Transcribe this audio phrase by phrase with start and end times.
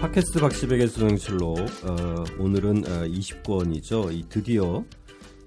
[0.00, 4.10] 팟캐스트 박시백의 수능실록 어, 오늘은 어, 20권이죠.
[4.14, 4.84] 이 드디어 어,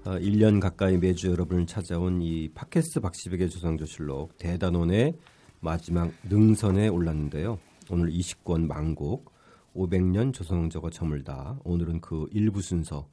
[0.04, 5.14] 1년 가까이 매주 여러분을 찾아온 이 팟캐스트 박시백의 조상조실록 대단원의
[5.58, 7.58] 마지막 능선에 올랐는데요.
[7.90, 9.32] 오늘 20권 망곡
[9.74, 11.58] 500년 조선왕조가 저물다.
[11.64, 13.08] 오늘은 그 일부 순서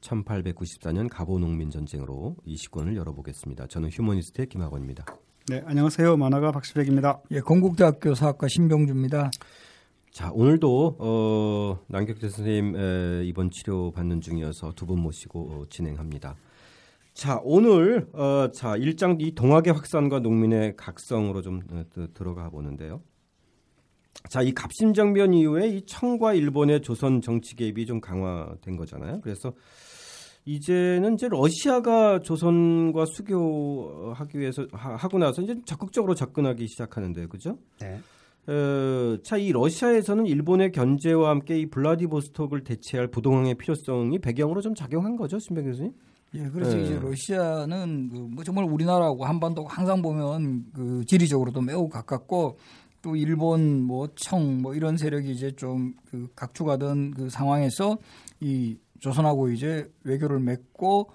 [0.00, 3.68] 1894년 가보농민 전쟁으로 20권을 열어보겠습니다.
[3.68, 5.06] 저는 휴머니스트의 김학원입니다.
[5.46, 6.16] 네, 안녕하세요.
[6.16, 7.20] 만화가 박시백입니다.
[7.30, 9.30] 예, 건국대학교 사학과 신병주입니다.
[10.10, 16.34] 자, 오늘도 어, 남격재 선생님 에, 이번 치료 받는 중이어서 두 분 모시고 어, 진행합니다.
[17.14, 23.02] 자, 오늘 어, 자 일장 이 동학의 확산과 농민의 각성으로 좀 어, 들어가 보는데요.
[24.28, 29.20] 자, 이 갑신정변 이후에 이 청과 일본의 조선 정치 개입이 좀 강화된 거잖아요.
[29.22, 29.52] 그래서
[30.44, 37.58] 이제는 이제 러시아가 조선과 수교하기 위해서 하, 고 나서 이제 적극적으로 접근하기 시작하는데, 그죠?
[37.80, 38.00] 네.
[38.46, 45.16] 어, 자, 이 러시아에서는 일본의 견제와 함께 이 블라디보스톡을 대체할 부동항의 필요성이 배경으로 좀 작용한
[45.16, 45.92] 거죠, 신병 교수님?
[46.34, 46.84] 예, 그래서 네.
[46.84, 52.56] 이제 러시아는 그뭐 정말 우리나라하고 한반도 항상 보면 그 지리적으로도 매우 가깝고
[53.02, 57.98] 또 일본 뭐청뭐 이런 세력이 이제 좀 그 각축하던 그 상황에서
[58.40, 61.10] 이 조선하고 이제 외교를 맺고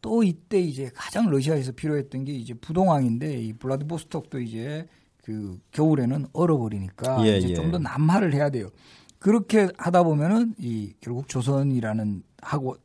[0.00, 4.86] 또 이때 이제 가장 러시아에서 필요했던 게 이제 부동항인데 이 블라디보스톡도 이제
[5.26, 7.54] 그 겨울에는 얼어버리니까 예, 이제 예.
[7.54, 8.70] 좀더 남하를 해야 돼요.
[9.18, 12.76] 그렇게 하다 보면은 이 결국 조선이라는 하고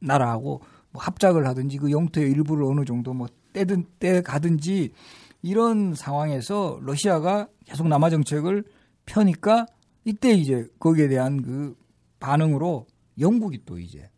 [0.00, 4.92] 나라하고 뭐 합작을 하든지 그 영토의 일부를 어느 정도 뭐 떼든 떼 가든지
[5.42, 8.64] 이런 상황에서 러시아가 계속 남하 정책을
[9.04, 9.66] 펴니까
[10.06, 11.76] 이때 이제 거기에 대한 그
[12.20, 12.86] 반응으로
[13.20, 14.08] 영국이 또 이제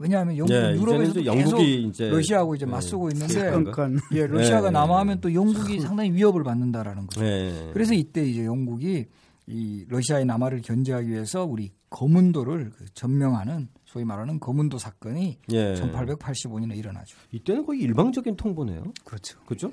[0.00, 3.90] 왜냐하면 영국 네, 유럽에서 영국이 이제 러시아하고 이제 맞서고 네, 있는데 그러니까.
[4.14, 4.72] 예 러시아가 네.
[4.72, 7.20] 남하하면 또 영국이 상당히 위협을 받는다라는 거죠.
[7.20, 7.68] 네.
[7.74, 9.04] 그래서 이때 이제 영국이
[9.46, 15.74] 이 러시아의 남하를 견제하기 위해서 우리 거문도를 그 점령하는 소위 말하는 거문도 사건이 예.
[15.74, 17.18] 1885년에 일어나죠.
[17.32, 18.84] 이때는 거의 일방적인 통보네요.
[19.04, 19.38] 그렇죠.
[19.44, 19.70] 그죠?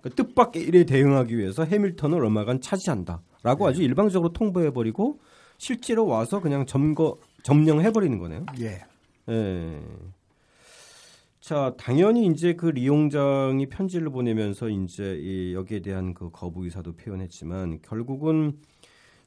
[0.00, 3.70] 그러니까 뜻밖의 일에 대응하기 위해서 해밀턴을 얼마간 차지한다라고 네.
[3.70, 5.18] 아주 일방적으로 통보해 버리고
[5.58, 8.46] 실제로 와서 그냥 점거 점령해 버리는 거네요.
[8.60, 8.84] 예.
[9.28, 9.80] 예.
[11.40, 17.80] 자, 당연히 이제 그 리용장이 편지를 보내면서 이제 이 여기에 대한 그 거부 의사도 표현했지만
[17.82, 18.58] 결국은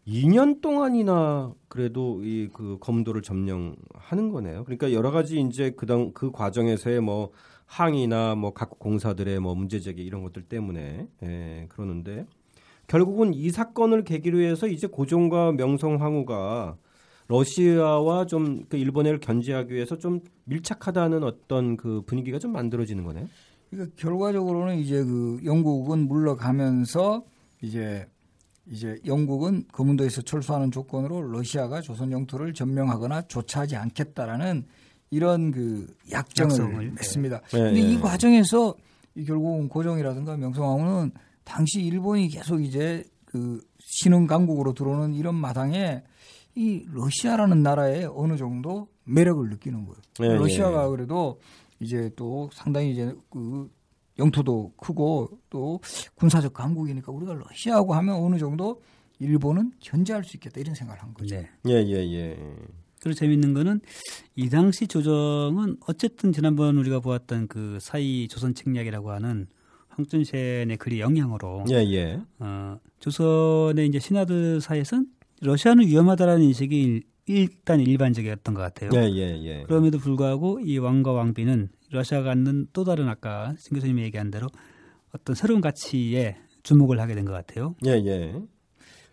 [0.08, 4.64] 2년 동안이나 그래도 이 그 검도를 점령하는 거네요.
[4.64, 7.32] 그러니까 여러 가지 이제 그당 그 과정에서의 뭐
[7.66, 12.26] 항의나 뭐각 공사들의 뭐 문제 제기 이런 것들 때문에 예, 그러는데
[12.88, 16.78] 결국은 이 사건을 계기로 해서 이제 고종과 명성 황후가
[17.28, 23.28] 러시아와 좀 그 일본을 견제하기 위해서 좀 밀착하다는 어떤 그 분위기가 좀 만들어지는 거네요.
[23.70, 27.24] 그러니까 결과적으로는 이제 그 영국은 물러가면서
[27.62, 28.08] 이제
[28.70, 34.66] 이제 영국은 거문도에서 철수하는 조건으로 러시아가 조선 영토를 점령하거나 조차하지 않겠다라는
[35.10, 37.42] 이런 그 약정을, 약속을, 맺습니다.
[37.54, 37.60] 네.
[37.60, 37.94] 근데 네.
[37.94, 38.76] 이 과정에서
[39.16, 41.12] 이 결국은 고종이라든가 명성황후는
[41.46, 46.04] 당시 일본이 계속 이제 그 신흥 강국으로 들어오는 이런 마당에
[46.58, 50.02] 이 러시아라는 나라에 어느 정도 매력을 느끼는 거예요.
[50.22, 50.90] 예, 러시아가 예.
[50.90, 51.40] 그래도
[51.80, 53.70] 이제 또 상당히 이제 그
[54.18, 55.80] 영토도 크고 또
[56.16, 58.82] 군사적 강국이니까 우리가 러시아하고 하면 어느 정도
[59.20, 61.36] 일본은 견제할 수 있겠다 이런 생각을 한 거죠.
[61.36, 61.48] 네.
[61.68, 62.56] 예, 예, 예.
[63.04, 63.80] 그리고 재밌는 거는
[64.36, 69.46] 이 당시 조정은 어쨌든 지난번 우리가 보았던 그 사이 조선 책략이라고 하는
[69.90, 72.20] 황준센의 글의 영향으로 예, 예.
[72.40, 78.90] 어, 조선의 이제 신하들 사이에서는 러시아는 위험하다라는 인식이 일- 일단 일반적이었던 것 같아요.
[78.96, 79.64] 예, 예, 예.
[79.64, 84.48] 그럼에도 불구하고 이 왕과 왕비는 러시아가 갖는 또 다른 아까 신 교수님이 얘기한 대로
[85.14, 87.76] 어떤 새로운 가치에 주목을 하게 된 것 같아요.
[87.86, 88.34] 예, 예.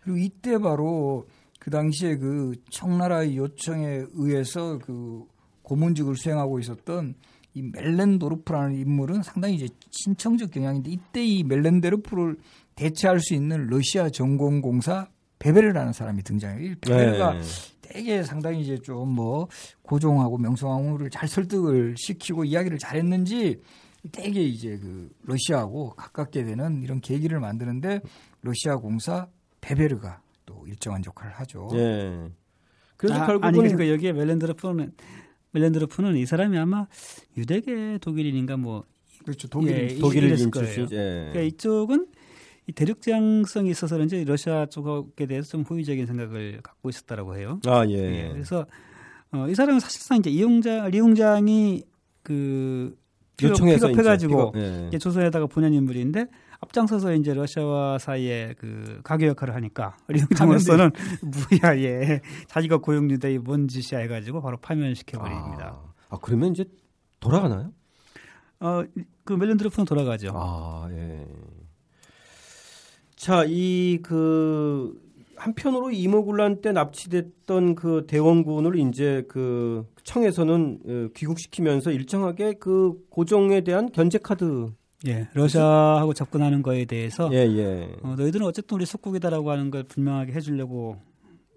[0.02, 1.26] 그리고 이때 바로
[1.58, 5.24] 그 당시에 그 청나라의 요청에 의해서 그
[5.62, 7.14] 고문직을 수행하고 있었던
[7.54, 12.36] 이 멜렌도르프라는 인물은 상당히 이제 신청적 경향인데 이때 이 멜렌도르프를
[12.76, 15.08] 대체할 수 있는 러시아 전공공사
[15.44, 16.70] 베베르라는 사람이 등장해요.
[16.70, 17.40] 이 베베르가 예.
[17.82, 19.46] 되게 상당히 이제 좀 뭐
[19.82, 23.60] 고종하고 명성황후를 잘 설득을 시키고 이야기를 잘했는지
[24.10, 28.00] 되게 이제 그 러시아하고 가깝게 되는 이런 계기를 만드는데
[28.40, 29.28] 러시아 공사
[29.60, 31.68] 베베르가 또 일정한 역할을 하죠.
[31.74, 32.30] 예.
[32.96, 34.92] 그래서 아, 결국은 아니 그러니까 여기에 멜렌드르프는
[35.50, 36.86] 멜렌드르프는 이 사람이 아마
[37.36, 38.84] 유대계 독일인인가 뭐
[39.24, 39.48] 그렇죠.
[39.48, 40.50] 독일인 예, 거예요.
[40.50, 40.88] 출신.
[40.92, 41.28] 예.
[41.32, 42.06] 그러니까 이쪽은
[42.66, 47.60] 이 대륙 지향성이 있어서 그런지 러시아 쪽에 대해서 좀 호의적인 생각을 갖고 있었다라고 해요.
[47.66, 48.28] 아, 예, 예.
[48.32, 48.66] 그래서
[49.32, 51.82] 어, 이 사람은 사실상 이제 이용자 리용장이
[52.22, 52.96] 그
[53.42, 54.86] 요청해서 이제 픽업, 예.
[54.88, 56.26] 이제 조선에다가 보낸 인물인데
[56.60, 60.90] 앞장서서 이제 러시아와 사이에 그 가교 역할을 하니까 리용장으로서는
[61.20, 65.80] 무야에 자기가 고용주다 이뭔 짓이야 해가지고 바로 파면시켜 버립니다.
[66.08, 66.64] 아, 아, 그러면 이제
[67.20, 67.72] 돌아가나요?
[68.60, 70.30] 어그 멜렌드로프는 돌아가죠.
[70.34, 71.26] 아 예.
[73.24, 75.02] 자, 이 그
[75.36, 83.90] 한편으로 이모군란 때 납치됐던 그 대원군을 이제 그 청에서는 어, 귀국시키면서 일정하게 그 고종에 대한
[83.92, 84.66] 견제 카드
[85.06, 87.96] 예, 러시아하고 접근하는 거에 대해서 예, 예.
[88.02, 90.98] 어, 너희들은 어쨌든 우리 속국이다라고 하는 걸 분명하게 해주려고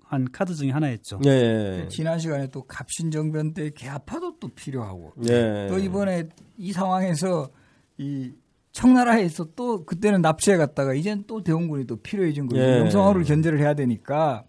[0.03, 1.19] 한 카드 중에 하나였죠.
[1.25, 1.85] 예.
[1.89, 5.67] 지난 시간에 또 갑신 정변 때 개파도 또 필요하고 예.
[5.69, 7.49] 또 이번에 이 상황에서
[7.97, 8.31] 이
[8.77, 12.62] 청나라에서 또 그때는 납치해 갔다가 이젠 또 대원군이 또 필요해진 거죠.
[12.62, 12.77] 예.
[12.81, 14.44] 영성화를 견제를 해야 되니까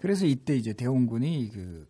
[0.00, 1.84] 그래서 이때 이제 대원군이 그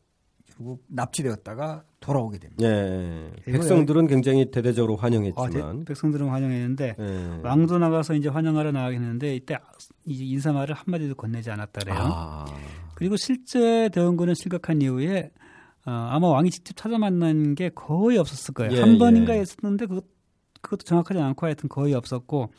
[0.57, 2.65] 결국 납치되었다가 돌아오게 됩니다.
[2.65, 3.31] 예.
[3.45, 7.41] 백성들은 굉장히 대대적으로 아, 환영했지만 대- 백성들은 환영했는데 예.
[7.43, 9.59] 왕도 나가서 이제 환영하러 나가겠는데 이때
[10.07, 11.97] 이 인사말을 한 마디도 건네지 않았다래요.
[11.99, 12.47] 아.
[12.95, 15.31] 그리고 실제 대원군은 실각한 이후에
[15.87, 18.73] 어, 아마 왕이 직접 찾아 만난 게 거의 없었을 거예요.
[18.73, 19.41] 예, 한 번인가 예.
[19.41, 20.14] 했었는데 그것,
[20.65, 22.51] 그것도 정확하지 않고 하여튼 거의 없었고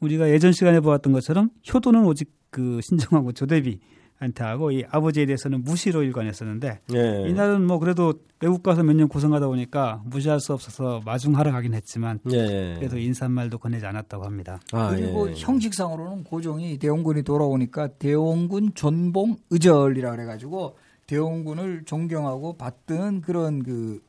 [0.00, 6.02] 우리가 예전 시간에 보았던 것처럼 효도는 오직 그 신정하고 조대비한테 하고 이 아버지에 대해서는 무시로
[6.02, 7.24] 일관했었는데 예.
[7.28, 12.20] 이날은 뭐 그래도 외국 가서 몇 년 고생하다 보니까 무시할 수 없어서 마중하러 가긴 했지만
[12.30, 12.74] 예.
[12.78, 14.60] 그래도 인사말도 건네지 않았다고 합니다.
[14.72, 15.34] 아, 그리고 예.
[15.34, 20.76] 형식상으로는 고종이 대원군이 돌아오니까 대원군 존봉 의절이라 그래가지고
[21.06, 24.00] 대원군을 존경하고 받드는 그런 그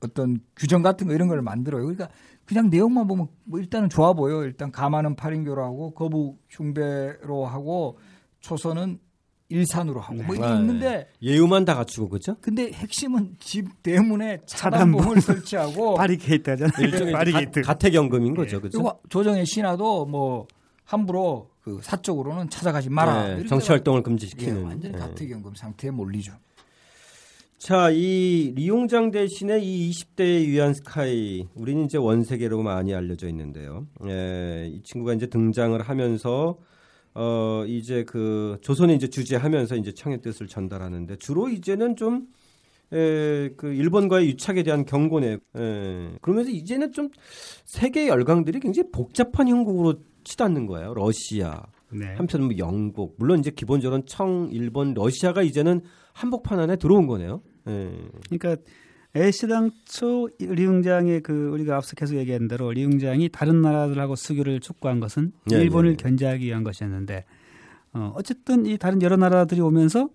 [0.00, 1.82] 어떤 규정 같은 거 이런 걸 만들어요.
[1.82, 2.08] 그러니까
[2.46, 4.44] 그냥 내용만 보면 뭐 일단은 좋아 보여.
[4.44, 7.98] 일단 가마는 팔인교로 하고 거부 흉배로 하고
[8.40, 9.00] 초선은
[9.48, 12.36] 일산으로 하고 뭐 이게 아, 있는데 예우만 다 갖추고 그죠?
[12.40, 15.00] 근데 핵심은 집 대문에 차단봉.
[15.00, 16.70] 차단봉을 설치하고 바리케이트잖아요.
[16.80, 17.60] 일종의 바리게이트.
[17.62, 18.78] 가, 가택연금인 거죠, 그죠?
[18.82, 20.46] 그리고 조정의 신하도 뭐
[20.84, 23.28] 함부로 그 사적으로는 찾아가지 마라.
[23.28, 24.64] 예, 이렇게 정치 활동을 예, 금지시키는.
[24.64, 24.98] 완전히 예.
[24.98, 26.32] 가택연금 상태에 몰리죠.
[27.66, 33.88] 자, 이 리용장 대신에 이 20대의 위안 스카이, 우리는 이제 원세계로 많이 알려져 있는데요.
[34.06, 36.58] 예, 이 친구가 이제 등장을 하면서
[37.14, 42.28] 어 이제 그 조선이 이제 주재하면서 이제 청의 뜻을 전달하는데 주로 이제는 좀
[42.92, 45.32] 에, 그 일본과의 유착에 대한 경고네.
[45.32, 45.38] 에,
[46.20, 47.08] 그러면서 이제는 좀
[47.64, 50.94] 세계 열강들이 굉장히 복잡한 형국으로 치닫는 거예요.
[50.94, 52.14] 러시아, 네.
[52.14, 55.80] 한편 뭐 영국, 물론 이제 기본적으로 청, 일본, 러시아가 이제는
[56.12, 57.42] 한복판 안에 들어온 거네요.
[57.68, 57.92] 예.
[58.28, 58.56] 그러니까
[59.16, 65.56] 애시당초 리웅장의 그 우리가 앞서 계속 얘기한 대로 리웅장이 다른 나라들하고 수교를 촉구한 것은 네,
[65.62, 65.96] 일본을 네.
[65.96, 67.24] 견제하기 위한 것이었는데
[67.94, 70.10] 어, 어쨌든 이 다른 여러 나라들이 오면서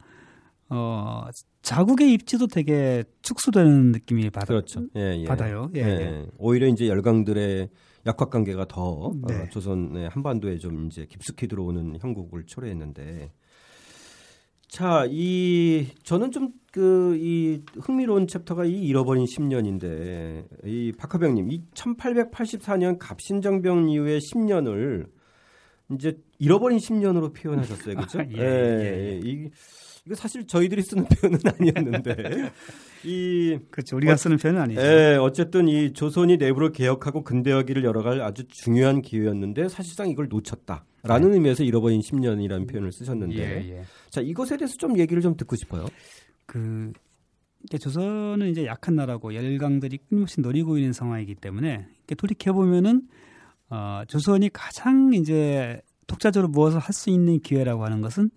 [0.69, 1.25] 어,
[1.63, 4.85] 자국의 입지도 되게 축소되는 느낌이 받, 그렇죠.
[4.95, 5.25] 예, 예.
[5.25, 5.69] 받아요.
[5.75, 5.85] 예, 예.
[5.85, 6.27] 예.
[6.37, 7.69] 오히려 이제 열강들의
[8.05, 9.41] 약학 관계가 더 네.
[9.41, 13.31] 어, 조선의 한반도에 좀 이제 깊숙이 들어오는 형국을 초래했는데
[14.71, 22.97] 자, 이 저는 좀 그 이 흥미로운 챕터가 이 잃어버린 10년인데 이 박하병님 이 1884년
[22.97, 25.09] 갑신정병 이후의 10년을
[25.91, 28.19] 이제 잃어버린 10년으로 표현하셨어요, 그렇죠?
[28.37, 29.49] 예, 예, 이
[30.05, 32.51] 이거 사실 저희들이 쓰는 표현은 아니었는데
[33.05, 33.95] 이 그렇죠.
[33.97, 34.81] 우리가 쓰는 표현은 아니죠.
[34.81, 41.33] 예, 어쨌든 이 조선이 내부를 개혁하고 근대화기를 열어갈 아주 중요한 기회였는데 사실상 이걸 놓쳤다 라는
[41.33, 43.83] 의미에서 잃어버린 10년이라는 표현을 쓰셨는데 예, 예.
[44.09, 45.85] 자 이것에 대해서 좀 얘기를 좀 듣고 싶어요.
[46.45, 46.91] 그
[47.63, 53.03] 이제 조선은 이제 약한 나라고 열강들이 끊임없이 노리고 있는 상황이기 때문에 이렇게 돌이켜 보면은
[53.69, 58.31] 어, 조선이 가장 이제 독자적으로 무엇을 할 수 있는 기회라고 하는 것은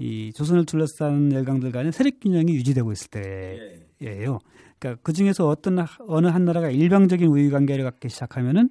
[0.00, 4.38] 이 조선을 둘러싼 열강들 간의 세력 균형이 유지되고 있을 때예요.
[4.78, 8.70] 그러니까 그 중에서 어떤 하- 어느 한 나라가 일방적인 우위 관계를 갖기 시작하면은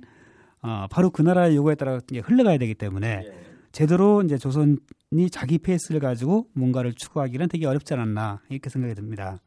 [0.62, 3.22] 어, 바로 그 나라의 요구에 따라 흘러가야 되기 때문에
[3.72, 4.78] 제대로 이제 조선이
[5.32, 9.38] 자기 페이스를 가지고 뭔가를 추구하기는 되게 어렵지 않았나 이렇게 생각이 듭니다.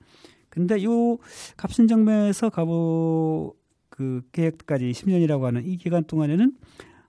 [0.49, 1.19] 근데 요
[1.57, 3.55] 갑신정변에서 가보
[3.89, 6.53] 그 계획까지 10년이라고 하는 이 기간 동안에는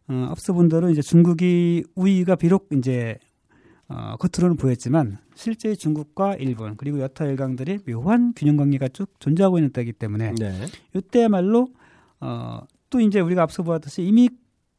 [0.10, 3.18] 어, 앞서 본 대로 이제 중국이 우위가 비록 이제
[3.90, 9.72] 어, 겉으로는 보였지만 실제 중국과 일본 그리고 여타 열강들이 묘한 균형 관계가 쭉 존재하고 있는
[9.72, 10.66] 때이기 때문에 네.
[10.94, 11.68] 이때야말로
[12.20, 14.30] 어, 또 이제 우리가 앞서 보았듯이 이미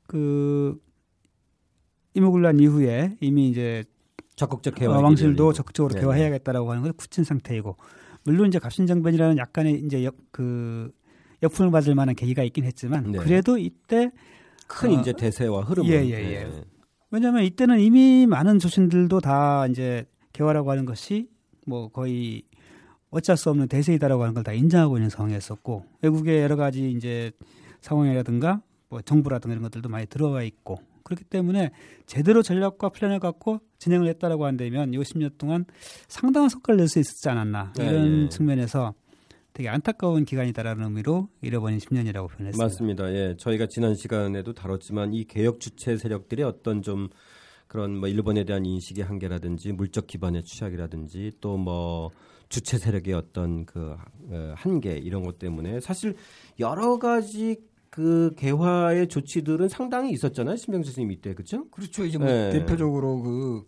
[0.07, 0.81] 그
[2.15, 3.85] 이모군란 이후에 이미 이제
[4.37, 6.01] 적극적 개화 어, 왕실도 적극적으로 네.
[6.01, 7.77] 개화해야겠다라고 하는 것을 굳힌 상태이고
[8.25, 10.91] 물론 이제 갑신정변이라는 약간의 이제 역, 그
[11.43, 13.19] 역풍을 맞을 만한 계기가 있긴 했지만 네.
[13.19, 14.11] 그래도 이때
[14.67, 16.65] 큰 어, 이제 대세와 흐름은 예, 예, 예.
[17.15, 21.29] 왜냐하면 이때는 이미 많은 조신들도 다 이제 개화라고 하는 것이
[21.65, 22.43] 뭐 거의
[23.11, 27.31] 어쩔 수 없는 대세이다라고 하는 걸 다 인정하고 있는 상황이었었고 외국의 여러 가지 이제
[27.83, 31.71] 상황이라든가 뭐 정부라든가 이런 것들도 많이 들어와 있고 그렇기 때문에
[32.07, 35.67] 제대로 전략과 플랜을 갖고 진행을 했다라고 한다면 이 10년 동안
[36.09, 38.29] 상당한 성과를 낼 수 있었지 않았나 네, 이런 네.
[38.29, 38.93] 측면에서
[39.55, 42.63] 되게 안타까운 기간이다라는 의미로 잃어버린 10년이라고 표현했습니다.
[42.63, 43.13] 맞습니다.
[43.15, 47.09] 예, 저희가 지난 시간에도 다뤘지만 이 개혁 주체 세력들의 어떤 좀
[47.69, 52.11] 그런 뭐 일본에 대한 인식의 한계라든지 물적 기반의 취약이라든지 또 뭐
[52.51, 53.97] 주체 세력의 어떤 그
[54.29, 56.15] 어, 한계 이런 것 때문에 사실
[56.61, 57.57] 여러 가지
[57.91, 60.57] 그 개화의 조치들은 상당히 있었잖아요.
[60.57, 61.69] 신병수 선생님 이때 그렇죠?
[61.71, 62.05] 그렇죠.
[62.05, 62.51] 이제 뭐 네.
[62.51, 63.65] 대표적으로 그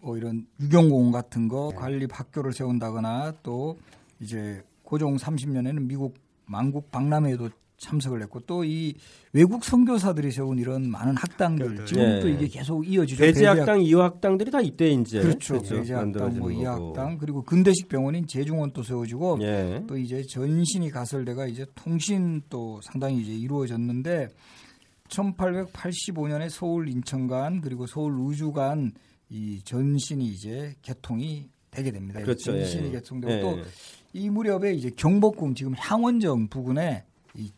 [0.00, 3.76] 뭐 이런 유경공원 같은 거 관리 학교를 세운다거나 또
[4.20, 6.14] 이제 고종 30년에는 미국
[6.46, 8.94] 만국 박람회에도 참석을 했고 또 이
[9.34, 12.32] 외국 선교사들이 세운 이런 많은 학당들 지금도 네.
[12.32, 13.22] 이게 계속 이어지죠.
[13.22, 15.60] 배제학당, 이화학당들이 다 이때 이제 그렇죠.
[15.60, 16.50] 배제학당, 만들어지는 뭐.
[16.50, 19.84] 이학당 그리고 근대식 병원인 제중원 또 세워지고 예.
[19.86, 24.28] 또 이제 전신이 가설대가 이제 통신 또 상당히 이제 이루어졌는데
[25.10, 28.92] 1885년에 서울 인천간 그리고 서울 우주간
[29.28, 32.20] 이 전신이 이제 개통이 되게 됩니다.
[32.20, 32.52] 그렇죠.
[32.52, 32.90] 전신이 예.
[32.92, 33.40] 개통되고 예.
[34.14, 37.04] 또이 무렵에 이제 경복궁 지금 향원정 부근에
[37.34, 37.52] 이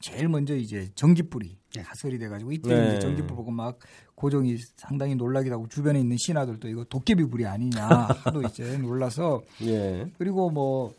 [0.00, 2.88] 제일 먼저 이제 전기불이 가설이 돼가지고 이때 네.
[2.88, 3.78] 이제 전기불 보고 막
[4.14, 7.82] 고종이 상당히 놀라기도 하고 주변에 있는 신하들도 이거 도깨비 불이 아니냐
[8.22, 10.06] 하도 이제 놀라서 예.
[10.18, 10.94] 그리고 뭐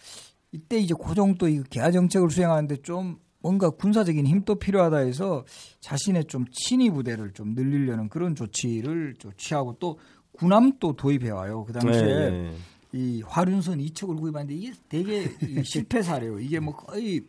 [0.52, 5.46] 이때 이제 고종 또 이 개화 정책을 수행하는데 좀 뭔가 군사적인 힘도 필요하다 해서
[5.80, 10.00] 자신의 좀 친위 부대를 좀 늘리려는 그런 조치를 좀 취하고 또
[10.38, 11.64] 군함도 도입해 와요.
[11.66, 12.52] 그 당시에 예, 예.
[12.94, 16.40] 이 화륜선 2척을 구입하는데 이게 되게 이 실패 사례예요.
[16.40, 17.22] 이게 뭐 거의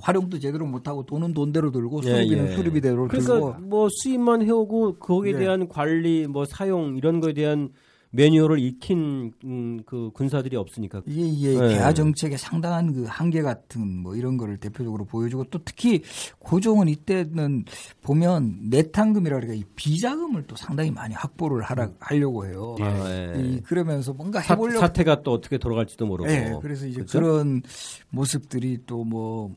[0.00, 2.56] 활용도 제대로 못하고 돈은 돈대로 들고 예, 수리비는 예.
[2.56, 5.38] 수리비대로 그러니까 들고 뭐 수입만 해오고 거기에 네.
[5.40, 7.70] 대한 관리, 뭐 사용 이런 거에 대한
[8.10, 11.02] 매뉴얼을 익힌 음, 그 군사들이 없으니까.
[11.06, 11.74] 이게 이게 네.
[11.74, 16.02] 개화 정책의 상당한 그 한계 같은 뭐 이런 거를 대표적으로 보여주고 또 특히
[16.38, 17.64] 고종은 이때는
[18.02, 22.76] 보면 내탕금이라 그러니까 이 비자금을 또 상당히 많이 확보를 하라 하려고 해요.
[22.80, 23.34] 아, 예.
[23.36, 26.30] 이 그러면서 뭔가 사, 해보려고 사 태가 또 어떻게 돌아갈지도 모르고.
[26.30, 27.20] 예, 그래서 이제 그렇죠?
[27.20, 27.62] 그런
[28.08, 29.54] 모습들이 또뭐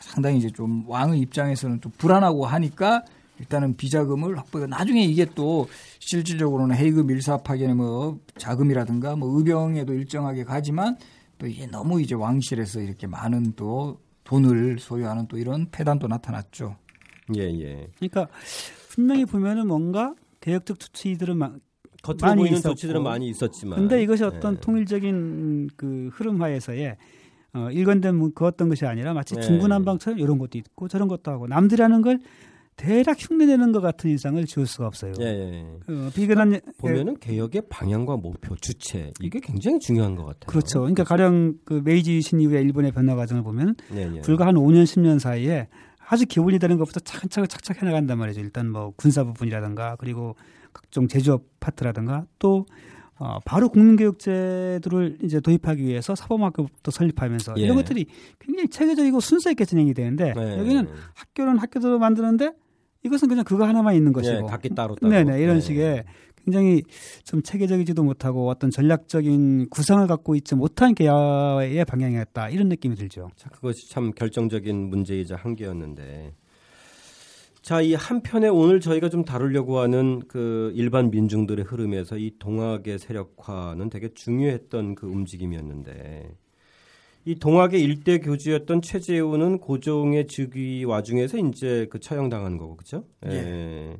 [0.00, 3.04] 상당히 이제 좀 왕의 입장에서는 좀 불안하고 하니까
[3.38, 5.66] 일단은 비자금을 확보해 나중에 이게 또
[5.98, 10.96] 실질적으로는 헤이그 밀사 파견의 뭐 자금이라든가 뭐 의병에도 일정하게 가지만
[11.38, 16.76] 또 이게 너무 이제 왕실에서 이렇게 많은 또 돈을 소유하는 또 이런 폐단도 나타났죠.
[17.36, 17.88] 예, 예.
[17.96, 18.28] 그러니까
[18.90, 21.54] 분명히 보면은 뭔가 개혁적 조치들은 막
[22.02, 22.74] 겉으로 많이 보이는 있었고.
[22.74, 23.78] 조치들은 많이 있었지만.
[23.78, 24.60] 근데 이것이 어떤 예.
[24.60, 26.96] 통일적인 그 흐름하에서의
[27.54, 29.40] 어, 일관된 문- 그 어떤 것이 아니라 마치 네.
[29.42, 32.18] 중구난방처럼 이런 것도 있고 저런 것도 하고 남들이 하는 걸
[32.82, 35.12] 대략 흉내내는 것 같은 인상을 지울 수가 없어요.
[35.20, 35.60] 예, 예.
[35.88, 40.46] 어, 비근한 예, 보면은 개혁의 방향과 목표, 주체 이게 굉장히 중요한 것 같아요.
[40.48, 40.80] 그렇죠.
[40.80, 44.20] 그러니까 가령 그 메이지 유신 이후에 일본의 변화 과정을 보면 예, 예.
[44.22, 45.68] 불과 한 5년 10년 사이에
[46.08, 48.40] 아주 기본이 되는 것부터 차근차근 착착 해 나간단 말이죠.
[48.40, 50.34] 일단 뭐 군사 부분이라든가 그리고
[50.72, 52.66] 각종 제조업 파트라든가 또
[53.16, 57.62] 어, 바로 국민교육제도를 이제 도입하기 위해서 사범학교부터 설립하면서 예.
[57.62, 58.06] 이런 것들이
[58.40, 60.58] 굉장히 체계적이고 순서 있게 진행이 되는데 네.
[60.58, 62.50] 여기는 학교는 학교대로 만드는데
[63.04, 65.10] 이것은 그냥 그거 하나만 있는 것이고 예, 각기 따로 따로.
[65.10, 65.60] 네네 이런 예.
[65.60, 66.04] 식의
[66.44, 66.82] 굉장히
[67.24, 73.30] 좀 체계적이지도 못하고 어떤 전략적인 구상을 갖고 있지 못한 개화의 방향이었다 이런 느낌이 들죠.
[73.36, 76.34] 자, 그것이 참 결정적인 문제이자 한계였는데.
[77.62, 83.88] 자, 이 한편에 오늘 저희가 좀 다루려고 하는 그 일반 민중들의 흐름에서 이 동학의 세력화는
[83.88, 86.34] 되게 중요했던 그 움직임이었는데
[87.24, 93.04] 이 동학의 일대 교주였던 최재우는 고종의 즉위 와중에서 이제 그 처형당한 거고 그죠?
[93.26, 93.96] 예.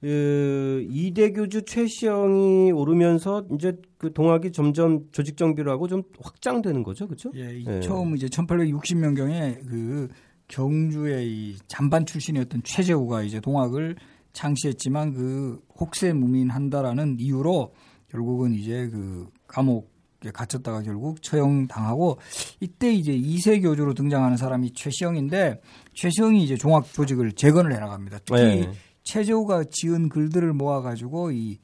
[0.00, 7.06] 그 이대 교주 최시영이 오르면서 이제 그 동학이 점점 조직 정비를 하고 좀 확장되는 거죠,
[7.06, 7.30] 그죠?
[7.36, 7.80] 예, 이 예.
[7.80, 10.08] 처음 이제 1860년경에 그
[10.48, 13.94] 경주의 이 잔반 출신이었던 최재우가 이제 동학을
[14.32, 17.72] 창시했지만 그 혹세 무민한다라는 이유로
[18.08, 19.91] 결국은 이제 그 감옥에
[20.30, 22.18] 갇혔다가 결국 처형 당하고
[22.60, 25.60] 이때 이제 이세 교주로 등장하는 사람이 최시영인데
[25.94, 28.20] 최시영이 이제 종합 조직을 재건을 해나갑니다.
[28.24, 28.72] 특히 예.
[29.02, 31.58] 최재우가 지은 글들을 모아가지고 이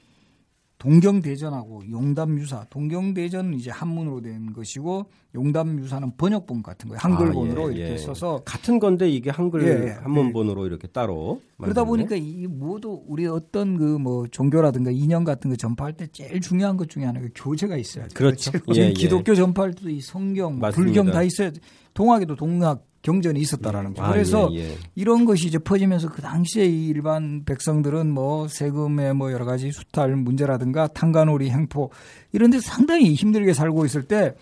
[0.79, 6.99] 동경대전하고 용담유사, 동경대전은 이제 한문으로 된 것이고 용담유사는 번역본 같은 거예요.
[7.03, 7.99] 한글본으로 아, 예, 이렇게 예.
[7.99, 9.91] 써서 같은 건데 이게 한글 예, 예.
[10.03, 11.87] 한문본으로 이렇게 따로 그러다 만들었네.
[11.89, 16.77] 보니까 이 모두 우리 어떤 그 뭐 종교라든가 이념 같은 거 전파할 때 제일 중요한
[16.77, 18.15] 것 중에 하나가 교재가 있어야 돼요.
[18.15, 18.53] 그렇죠.
[18.53, 18.93] 지금 예, 예.
[18.93, 20.85] 기독교 전파할 때도 이 성경, 뭐 맞습니다.
[20.93, 21.59] 불경 다 있어야 돼.
[21.95, 24.03] 동학에도 동학 경전이 있었다라는 거죠.
[24.03, 24.79] 아, 그래서 예, 예.
[24.95, 30.15] 이런 것이 이제 퍼지면서 그 당시에 이 일반 백성들은 뭐 세금의 뭐 여러 가지 수탈
[30.15, 31.91] 문제라든가 탄간오리 행포
[32.33, 34.35] 이런 데 상당히 힘들게 살고 있을 때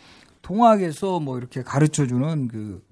[0.42, 2.82] 동학에서 뭐 이렇게 가르쳐 주는 그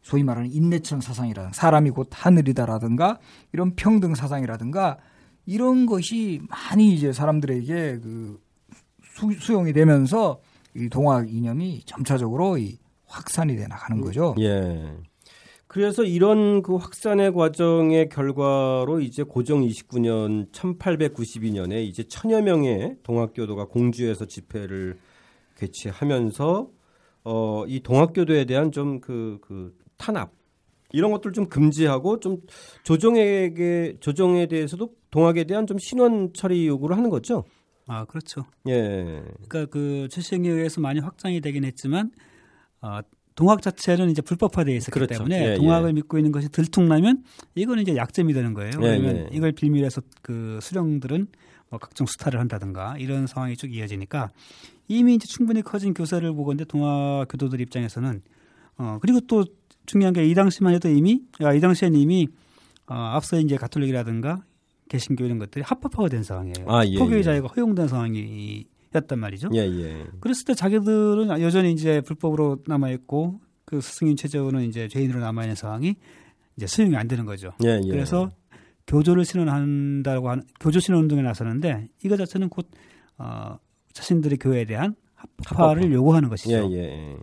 [0.00, 3.18] 소위 말하는 인내천 사상이라든가 사람이 곧 하늘이다라든가
[3.52, 4.96] 이런 평등 사상이라든가
[5.44, 8.40] 이런 것이 많이 이제 사람들에게 그
[9.40, 10.40] 수, 용이 되면서
[10.74, 14.34] 이 동학 이념이 점차적으로 이 확산이 돼 나가는 거죠.
[14.38, 14.96] 예.
[15.68, 24.24] 그래서 이런 그 확산의 과정의 결과로 이제 고정 29년 1892년에 이제 천여 명의 동학교도가 공주에서
[24.24, 24.98] 집회를
[25.58, 26.70] 개최하면서
[27.24, 30.32] 어, 이 동학교도에 대한 좀 그, 그 탄압
[30.90, 32.38] 이런 것들 좀 금지하고 좀
[32.84, 37.44] 조정에게 조정에 대해서도 동학에 대한 좀 신원 처리 요구를 하는 거죠.
[37.86, 38.46] 아 그렇죠.
[38.68, 39.22] 예.
[39.48, 42.10] 그러니까 그 최신에 의해서 많이 확장이 되긴 했지만
[42.80, 43.00] 어,
[43.38, 45.14] 동학 자체는 이제 불법화되어 있었기 그렇죠.
[45.14, 45.54] 때문에 예, 예.
[45.54, 45.92] 동학을 예.
[45.92, 47.22] 믿고 있는 것이 들통나면
[47.54, 48.72] 이거는 이제 약점이 되는 거예요.
[48.82, 49.28] 예, 그러면 예.
[49.30, 51.28] 이걸 빌미해서 그 수령들은
[51.70, 54.30] 뭐 각종 수탈을 한다든가 이런 상황이 쭉 이어지니까
[54.88, 58.22] 이미 이제 충분히 커진 교사를 보건데 동학 교도들 입장에서는
[58.78, 59.44] 어 그리고 또
[59.86, 62.26] 중요한 게 이 당시만 해도 이미 야, 이 당시엔 이미
[62.88, 64.42] 어, 앞서 이제 가톨릭이라든가
[64.88, 66.66] 개신교 이런 것들이 합법화가 된 상황이에요.
[66.66, 67.22] 아, 예, 포교의 예.
[67.22, 68.64] 자유가 허용된 상황이
[68.94, 69.50] 었단 말이죠.
[69.54, 70.06] 예, 예.
[70.20, 75.54] 그랬을 때 자기들은 여전히 이제 불법으로 남아 있고 그 스승인 최저는 이제 죄인으로 남아 있는
[75.54, 75.96] 상황이
[76.56, 77.52] 이제 수용이 안 되는 거죠.
[77.64, 77.90] 예, 예.
[77.90, 78.30] 그래서
[78.86, 82.70] 교조를 신원한다고 하는 교조 신원 운동에 나서는데 이거 자체는 곧
[83.18, 83.58] 어,
[83.92, 85.80] 자신들의 교회에 대한 합법화.
[85.92, 86.70] 요구하는 것이죠.
[86.72, 87.16] 예, 예.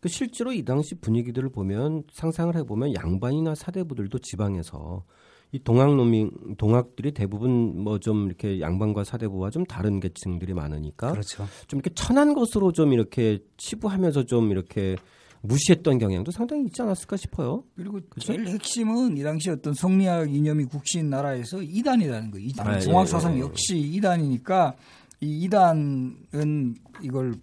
[0.00, 5.04] 그 실제로 이 당시 분위기들을 보면 상상을 해보면 양반이나 사대부들도 지방에서
[5.52, 11.46] 이 동학놈이 동학들이 대부분 뭐 좀 이렇게 양반과 사대부와 좀 다른 계층들이 많으니까 그렇죠.
[11.66, 14.96] 좀 이렇게 천한 것으로 좀 이렇게 치부하면서 좀 이렇게
[15.40, 17.64] 무시했던 경향도 상당히 있지 않았을까 싶어요.
[17.76, 18.32] 그리고 그렇죠?
[18.32, 22.46] 제일 핵심은 이 당시 어떤 성리학 이념이 국신 나라에서 이단이라는 거예요.
[22.48, 22.66] 이단.
[22.66, 23.40] 아, 종학 사상 예, 예.
[23.40, 24.74] 역시 이단이니까
[25.20, 27.34] 이 이단은 이걸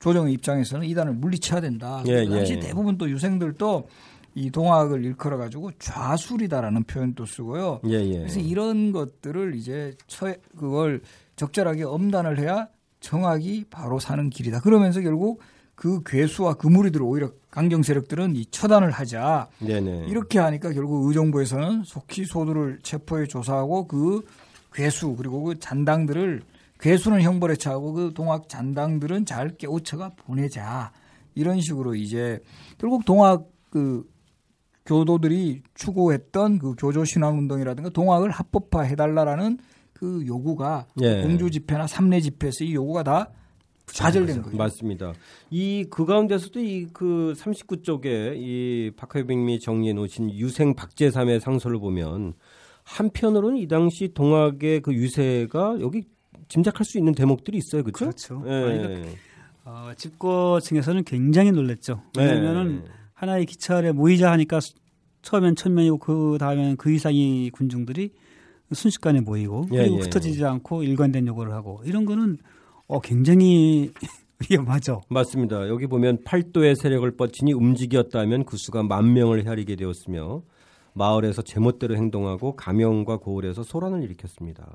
[0.00, 2.02] 조정의 입장에서는 이단을 물리쳐야 된다.
[2.06, 2.58] 예, 그 당시 예.
[2.60, 3.88] 대부분 또 유생들도
[4.34, 7.80] 이 동학을 일컬어 가지고 좌술이다라는 표현도 쓰고요.
[7.86, 8.18] 예, 예.
[8.18, 11.02] 그래서 이런 것들을 이제 처 그걸
[11.36, 12.68] 적절하게 엄단을 해야
[13.00, 14.60] 정학이 바로 사는 길이다.
[14.60, 15.40] 그러면서 결국
[15.74, 19.48] 그 괴수와 그 무리들 오히려 강경 세력들은 이 처단을 하자.
[19.58, 20.06] 네네.
[20.08, 24.24] 이렇게 하니까 결국 의정부에서는 속히 소두를 체포해 조사하고 그
[24.72, 26.42] 괴수 그리고 그 잔당들을
[26.78, 30.92] 괴수는 형벌에 처하고 그 동학 잔당들은 잘 깨우쳐가 보내자.
[31.34, 32.40] 이런 식으로 이제
[32.78, 34.06] 결국 동학 그
[34.90, 39.58] 교도들이 추구했던 그 교조 신앙 운동이라든가 동학을 합법화 해달라라는
[39.92, 41.22] 그 요구가 예.
[41.22, 43.30] 공주 집회나 삼례 집회에서 이 요구가 다
[43.86, 44.56] 좌절된 거예요.
[44.56, 45.12] 맞습니다.
[45.50, 52.34] 이 그 가운데서도 이 그 39쪽에 이 박하빈님이 정리해 놓으신 유생 박제삼의 상소를 보면
[52.84, 56.02] 한편으로는 이 당시 동학의 그 유세가 여기
[56.48, 58.06] 짐작할 수 있는 대목들이 있어요, 그렇죠?
[58.06, 58.42] 그렇죠.
[58.46, 59.04] 예.
[59.64, 62.02] 어, 집거층에서는 굉장히 놀랐죠.
[62.18, 62.90] 왜냐하면은 예.
[63.14, 64.60] 하나의 기차에 모이자 하니까
[65.22, 68.10] 처음엔 천 명이고 그 다음엔 그 이상의 군중들이
[68.72, 72.38] 순식간에 모이고 예, 그리고 예, 흩어지지 않고 일관된 요구를 하고 이런 거는
[72.86, 73.92] 어 굉장히
[74.48, 75.02] 위험하죠.
[75.08, 75.68] 맞습니다.
[75.68, 80.42] 여기 보면 팔도의 세력을 뻗치니 움직였다면 그 수가 만 명을 헤아리게 되었으며
[80.94, 84.66] 마을에서 제멋대로 행동하고 가명과 고을에서 소란을 일으켰습니다.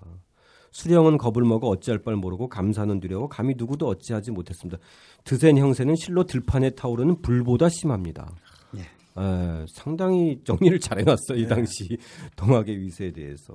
[0.71, 4.77] 수령은 겁을 먹어 어찌할 바를 모르고 감사는 두려워 감히 누구도 어찌하지 못했습니다.
[5.23, 8.29] 드센 형세는 실로 들판에 타오르는 불보다 심합니다.
[9.17, 9.21] 예.
[9.21, 11.37] 에, 상당히 정리를 잘 해놨어요.
[11.37, 11.47] 이 예.
[11.47, 11.97] 당시
[12.35, 13.53] 동학의 위세에 대해서.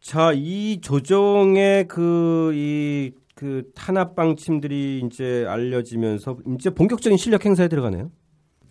[0.00, 8.10] 자, 이 조정의 그, 이, 그 탄압 방침들이 이제 알려지면서 이제 본격적인 실력 행사에 들어가네요.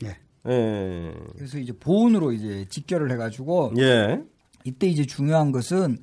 [0.03, 0.17] 예.
[0.47, 1.13] 예.
[1.36, 3.73] 그래서 이제 보훈으로 이제 직결을 해가지고.
[3.77, 4.21] 예.
[4.63, 5.97] 이때 이제 중요한 것은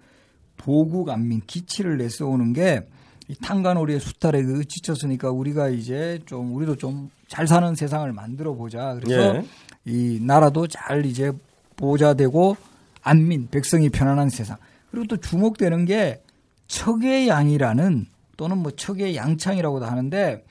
[0.57, 2.87] 보국 안민 기치를 내세우는 게
[3.29, 8.95] 이 탄간오리의 수탈에 그 지쳤으니까 우리가 이제 좀 우리도 좀 잘 사는 세상을 만들어 보자.
[8.95, 9.45] 그래서 예.
[9.85, 11.33] 이 나라도 잘 이제
[11.75, 12.57] 보좌되고
[13.03, 14.57] 안민 백성이 편안한 세상.
[14.91, 16.23] 그리고 또 주목되는 게
[16.69, 18.07] 척의 양이라는
[18.37, 20.45] 또는 뭐 척의 양창이라고도 하는데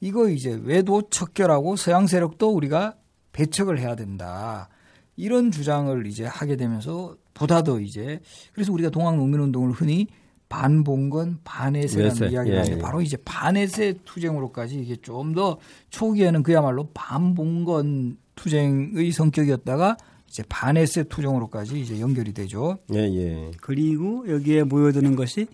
[0.00, 2.94] 이거 이제 외도 척결하고 서양 세력도 우리가
[3.32, 4.68] 배척을 해야 된다.
[5.16, 8.20] 이런 주장을 이제 하게 되면서 보다 더 이제
[8.52, 10.08] 그래서 우리가 동학 농민 운동을 흔히
[10.48, 12.78] 반봉건 반해세라는 이야기를 예, 예.
[12.78, 15.58] 바로 이제 반해세 투쟁으로까지 이게 좀 더
[15.90, 19.96] 초기에는 그야말로 반봉건 투쟁의 성격이었다가
[20.28, 22.78] 이제 반해세 투쟁으로까지 이제 연결이 되죠.
[22.94, 23.50] 예, 예.
[23.60, 25.46] 그리고 여기에 모여드는 것이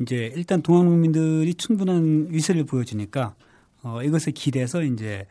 [0.00, 3.34] 이제 일단 동학농민들이 충분한 위세를 보여주니까
[3.82, 5.26] 어, 이것에 기대서 이제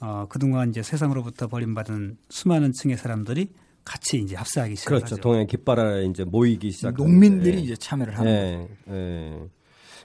[0.00, 3.48] 어, 그동안 이제 세상으로부터 버림받은 수많은 층의 사람들이
[3.84, 5.04] 같이 이제 합사하기 시작하죠.
[5.04, 5.16] 그렇죠.
[5.22, 6.94] 동해 깃발에 이제 모이기 시작.
[6.94, 7.62] 농민들이 네.
[7.62, 8.68] 이제 참여를 하는 네.
[8.86, 9.00] 거예요.
[9.40, 9.48] 네.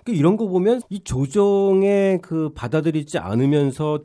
[0.04, 4.00] 그 이런 거 보면 이 조정에 그 받아들이지 않으면서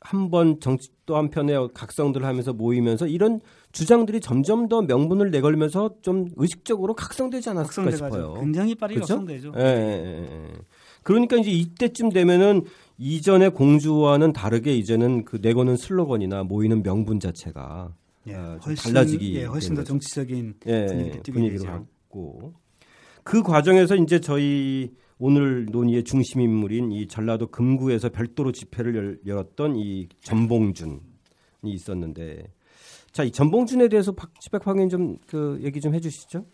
[0.00, 6.94] 한번 정치 또 한편에 각성들 하면서 모이면서 이런 주장들이 점점 더 명분을 내걸면서 좀 의식적으로
[6.94, 8.34] 각성되지 않았을까 싶어요.
[8.34, 9.14] 굉장히 빠르게 그렇죠?
[9.14, 9.52] 각성되죠.
[9.56, 10.52] 예, 예, 예.
[11.02, 12.64] 그러니까 이제 이때쯤 되면은
[12.98, 17.94] 이전의 공주와는 다르게 이제는 그 내거는 슬로건이나 모이는 명분 자체가
[18.26, 19.88] 예, 아, 좀 훨씬, 달라지기 예, 훨씬 더 거죠.
[19.88, 21.70] 정치적인 예, 분위기를 분위기로 되죠.
[21.70, 22.54] 갖고
[23.24, 29.76] 그 과정에서 이제 저희 오늘 논의의 중심 인물인 이 전라도 금구에서 별도로 집회를 열, 열었던
[29.76, 31.00] 이 전봉준이
[31.64, 32.52] 있었는데
[33.12, 36.46] 자, 이 전봉준에 대해서 박지백 황인 좀 그 얘기 좀 해주시죠.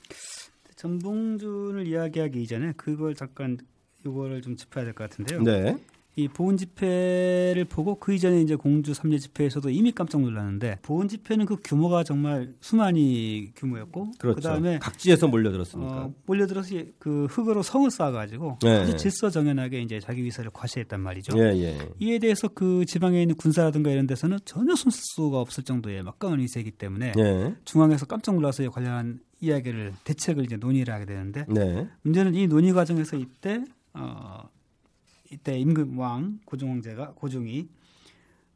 [0.76, 3.59] 전봉준을 이야기하기 이전에 그걸 잠깐
[4.04, 5.42] 이거를 좀 짚어야 될 것 같은데요.
[5.42, 5.76] 네,
[6.18, 11.46] 이 보훈 집회를 보고 그 이전에 이제 공주 삼례 집회에서도 이미 깜짝 놀랐는데 보훈 집회는
[11.46, 14.40] 그 규모가 정말 수만이 규모였고 그렇죠.
[14.40, 16.07] 다음에 각지에서 몰려들었으니까.
[16.07, 18.78] 어, 몰려들어서 그 흙으로 성을 쌓아가지고 네.
[18.78, 21.38] 아주 질서정연하게 이제 자기 위세를 과시했단 말이죠.
[21.38, 21.88] 예, 예.
[22.00, 26.72] 이에 대해서 그 지방에 있는 군사라든가 이런 데서는 전혀 손쓸 수가 없을 정도의 막강한 위세이기
[26.72, 27.54] 때문에 예.
[27.64, 31.87] 중앙에서 깜짝 놀라서 이 관련한 이야기를 대책을 이제 논의를 하게 되는데 네.
[32.02, 34.48] 문제는 이 논의 과정에서 이때 어
[35.32, 37.68] 이때 임금왕 고종왕제가 고종이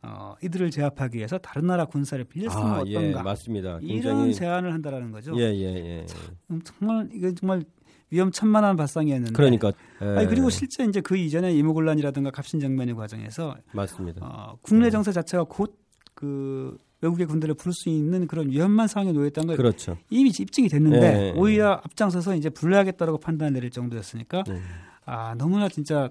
[0.02, 3.78] 어 이들을 제압하기 위해서 다른 나라 군사를 빌렸으면 아, 예, 어떤가 맞습니다.
[3.82, 5.32] 이런 굉장히 제안을 한다라는 거죠.
[5.36, 6.06] 예, 예, 예.
[6.50, 7.62] 음, 정말 이게 정말
[8.10, 9.32] 위험천만한 발상이었는데.
[9.32, 14.26] 그러니까 예, 아니 그리고 실제 이제 그 이전에 이모곤란이라든가 갑신정변의 과정에서 맞습니다.
[14.26, 15.82] 어, 국내 정세 자체가 곧
[16.14, 19.98] 그 외국의 군대를 부를 수 있는 그런 위험한 상황에 놓였다는 걸 그렇죠.
[20.08, 21.32] 이미 입증이 됐는데 예.
[21.36, 24.60] 오히려 앞장서서 이제 불러야겠다라고 판단 내릴 정도였으니까 네.
[25.04, 26.10] 아 너무나 진짜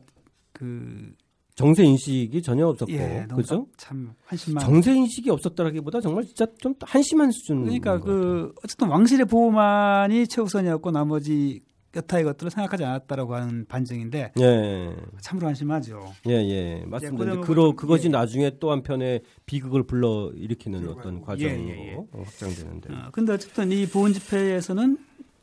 [0.53, 1.13] 그
[1.55, 3.67] 정세 인식이 전혀 없었고, 예, 그죠?
[3.77, 4.63] 참 한심한.
[4.65, 7.61] 정세 인식이 없었다라기보다 정말 진짜 좀 한심한 수준.
[7.63, 11.61] 그러니까 그 어쨌든 왕실의 보호만이 최우선이었고 나머지
[11.93, 15.99] 여타의 것들을 생각하지 않았다라고 하는 반증인데 예, 참으로 한심하죠.
[16.29, 17.25] 예, 예, 맞습니다.
[17.25, 18.09] 그 점은 그러 좀- 그것이 예.
[18.11, 20.87] 나중에 또 한편에 비극을 불러 일으키는.
[20.87, 21.95] 어떤 예, 과정으로 예, 예.
[21.97, 22.93] 어, 확장되는데.
[22.93, 24.97] 어, 근데 어쨌든 이 보훈 집회에서는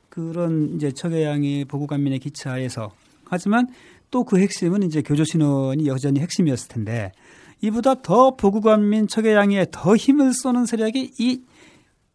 [0.08, 2.92] 그런 이제 척의양이 보국간민의 기차에서
[3.26, 3.68] 하지만
[4.10, 7.12] 또 그 핵심은 이제 교조 신원이 여전히 핵심이었을 텐데
[7.60, 11.42] 이보다 더 보국간민 척의 양에 더 힘을 쏘는 세력이 이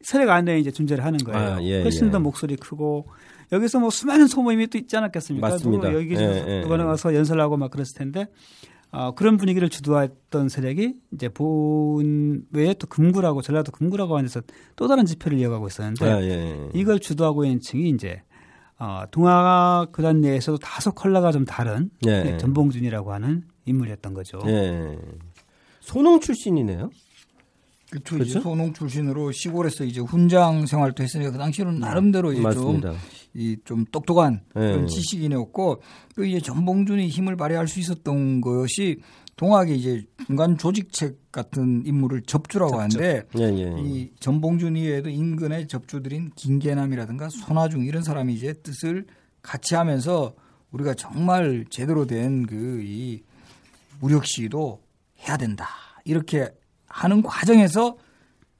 [0.01, 1.53] 세력 안에 이제 존재를 하는 거예요.
[1.55, 2.11] 아, 예, 훨씬 예.
[2.11, 3.07] 더 목소리 크고
[3.51, 5.47] 여기서 뭐 수많은 소모임이 또 있지 않았겠습니까?
[5.47, 5.89] 맞습니다.
[5.89, 6.77] 누구 여기 예, 예, 누가 예.
[6.79, 8.27] 나가서 연설하고 막 그랬을 텐데
[8.91, 14.41] 어, 그런 분위기를 주도했던 세력이 이제 보훈 외에 또 금구라고 전라도 금구라고 하는 데서
[14.75, 16.69] 또 다른 집회를 이어가고 있었는데 아, 예.
[16.73, 18.21] 이걸 주도하고 있는 층이 이제
[18.83, 22.23] 어, 동아 그단 내에서도 다소 컬러가 좀 다른 예.
[22.23, 24.41] 네, 전봉준이라고 하는 인물이었던 거죠.
[24.45, 24.97] 예.
[25.79, 26.89] 소농 출신이네요.
[27.89, 28.15] 그렇죠.
[28.15, 28.29] 그렇죠?
[28.29, 32.93] 이제 소농 출신으로 시골에서 이제 훈장 생활도 했으니까 그 당시에는 나름대로 이제 좀 맞습니다.
[33.35, 34.85] 이좀 똑똑한 그런 예.
[34.85, 35.81] 지식인이었고
[36.17, 38.99] 또 이제 전봉준이 힘을 발휘할 수 있었던 것이
[39.35, 43.75] 동학의 이제 중간 조직책 같은 인물을 접주라고 하는데 예, 예.
[43.79, 49.05] 이 전봉준 이외에도 인근의 접주들인 김계남이라든가 손아중 이런 사람이 이제 뜻을
[49.41, 50.33] 같이 하면서
[50.71, 53.23] 우리가 정말 제대로 된 그 이
[53.99, 54.81] 무력 시위도
[55.27, 55.67] 해야 된다
[56.05, 56.49] 이렇게
[56.87, 57.97] 하는 과정에서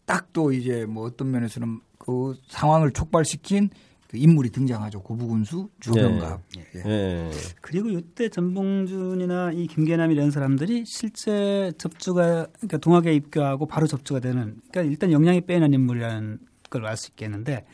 [0.05, 3.69] 딱 또 이제 뭐 어떤 면에서는 그 상황을 촉발시킨
[4.13, 6.39] 그 인물이 등장하죠 고부군수 조병갑.
[6.75, 6.83] 예.
[6.85, 7.31] 예.
[7.61, 14.61] 그리고 이때 전봉준이나 이 김계남 이런 사람들이 실제 접주가 그러니까 동학에 입교하고 바로 접주가 되는
[14.69, 16.37] 그러니까 일단 영향이 빼는 인물이라는
[16.69, 17.65] 걸 알 수 있겠는데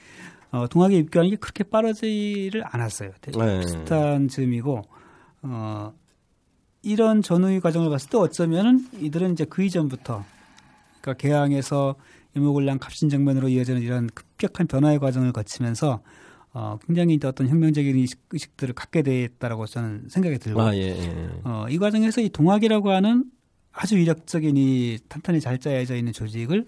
[0.52, 3.12] 어, 동학에 입교하는 게 그렇게 빠르지를 않았어요.
[3.20, 3.60] 되게 네.
[3.60, 4.82] 비슷한 즈음이고
[5.42, 5.94] 어,
[6.84, 10.24] 이런 전후의 과정을 봤을 때 어쩌면은 이들은 이제 그 이전부터
[11.02, 11.96] 그러니까 개항에서
[12.38, 16.02] 이모곤란 갑신정변으로 이어지는 이런 급격한 변화의 과정을 거치면서
[16.54, 21.30] 어, 굉장히 어떤 혁명적인 의식, 의식들을 갖게 됐다라고 저는 생각이 들고 아, 예, 예.
[21.44, 23.26] 어, 이 과정에서 이 동학이라고 하는
[23.72, 26.66] 아주 위력적인 이 탄탄히 잘 짜여져 있는 조직을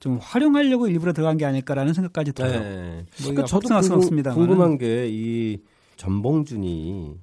[0.00, 2.60] 좀 활용하려고 일부러 들어간 게 아닐까라는 생각까지 들어요.
[2.60, 2.92] 네.
[3.22, 4.22] 뭐 그러니까 저도 궁금.
[4.34, 5.58] 궁금한 게 이
[6.00, 7.14] 전봉준이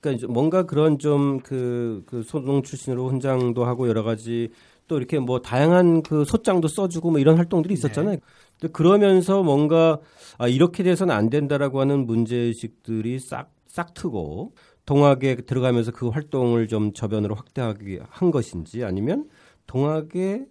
[0.00, 4.50] 그러니까 이제 뭔가 그런 좀그 그 소농 출신으로 훈장도 하고 여러 가지
[4.88, 8.16] 또 이렇게 뭐 다양한 그 소장도 써주고 뭐 이런 활동들이 있었잖아요.
[8.58, 9.98] 근데 그러면서 뭔가
[10.38, 14.52] 아 이렇게 돼서는 안 된다라고 하는 문제의식들이 싹 싹 트고
[14.84, 19.30] 동학에 들어가면서 그 활동을 좀 저변으로 확대하기 한 것인지 아니면
[19.66, 20.44] 동학에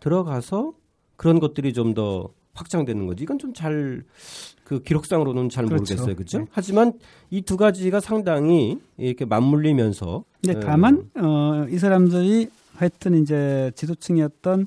[0.00, 0.72] 들어가서
[1.16, 3.24] 그런 것들이 좀 더 확장되는 거지.
[3.24, 4.04] 이건 좀 잘
[4.64, 5.92] 그 기록상으로는 잘 그렇죠.
[5.94, 6.14] 모르겠어요.
[6.14, 6.38] 그렇죠?
[6.38, 6.46] 네.
[6.50, 6.94] 하지만
[7.30, 10.64] 이 두 가지가 상당히 이렇게 맞물리면서 근데 예.
[10.64, 14.66] 다만 어, 이 사람들이 하여튼 이제 지도층이었던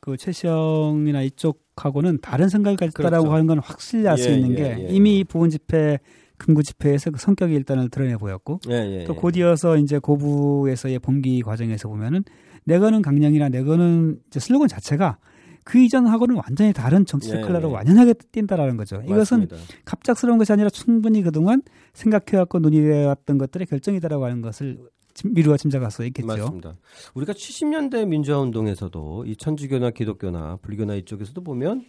[0.00, 3.32] 그 최시영이나 이쪽 하고는 다른 생각을 가졌다라고 그렇죠.
[3.34, 4.88] 하는 건 확실히 알수 예, 있는 예, 게 예.
[4.90, 5.98] 이미 보훈 집회
[6.38, 9.18] 금구 집회에서 그 성격이 일단은 드러내 보였고 예, 예, 또 예.
[9.18, 12.24] 곧이어서 이제 고부에서의 봉기 과정에서 보면은
[12.64, 15.18] 내거는 강령이나 내거는 이제 슬로건 자체가
[15.64, 17.74] 그 이전하고는 완전히 다른 정치적 예, 컬러로 예.
[17.74, 19.02] 완연하게 띈다라는 거죠.
[19.04, 19.56] 이것은 맞습니다.
[19.84, 21.62] 갑작스러운 것이 아니라 충분히 그동안
[21.94, 24.86] 생각해왔고 논의해왔던 것들의 결정이다라고 하는 것을 침-
[25.24, 26.26] 미루어 짐작할 수 있겠죠.
[26.26, 26.76] 맞습니다.
[27.14, 31.84] 우리가 70년대 민주화 운동에서도 이 천주교나 기독교나 불교나 이쪽에서도 보면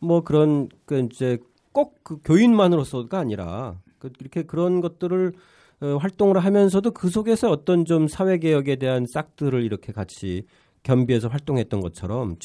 [0.00, 1.38] 뭐 그런 그 이제
[1.72, 5.32] 꼭 그 교인만으로서가 아니라 그 이렇게 그런 것들을
[5.80, 10.44] 어, 활동을 하면서도 그 속에서 어떤 좀 사회 개혁에 대한 싹들을 이렇게 같이
[10.84, 12.36] 겸비해서 활동했던 것처럼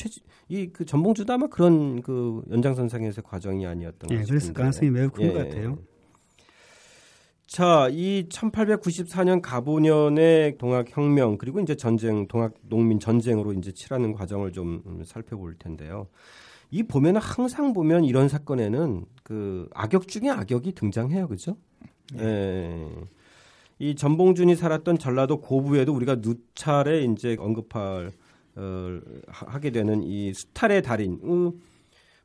[0.49, 4.57] 이그 전봉주도 아마 그런 그 연장선상에서 과정이 아니었던 예, 것 그랬을 싶은데.
[4.57, 5.27] 가능성이 매우 큰 예.
[5.31, 5.77] 것 같아요.
[7.51, 15.03] 자, 이 1894년 가보년의 동학혁명 그리고 이제 전쟁, 동학농민 전쟁으로 이제 치라는 과정을 좀 음,
[15.03, 16.07] 살펴볼 텐데요.
[16.69, 21.57] 이 보면은 항상 보면 이런 사건에는 그 악역 중에 악역이 등장해요, 그죠?
[22.19, 22.87] 예.
[23.79, 28.13] 이 전봉준이 살았던 전라도 고부에도 우리가 누차례 이제 언급할
[28.55, 31.19] 어, 하- 하게 되는 이 수탈의 달인.
[31.21, 31.51] 어,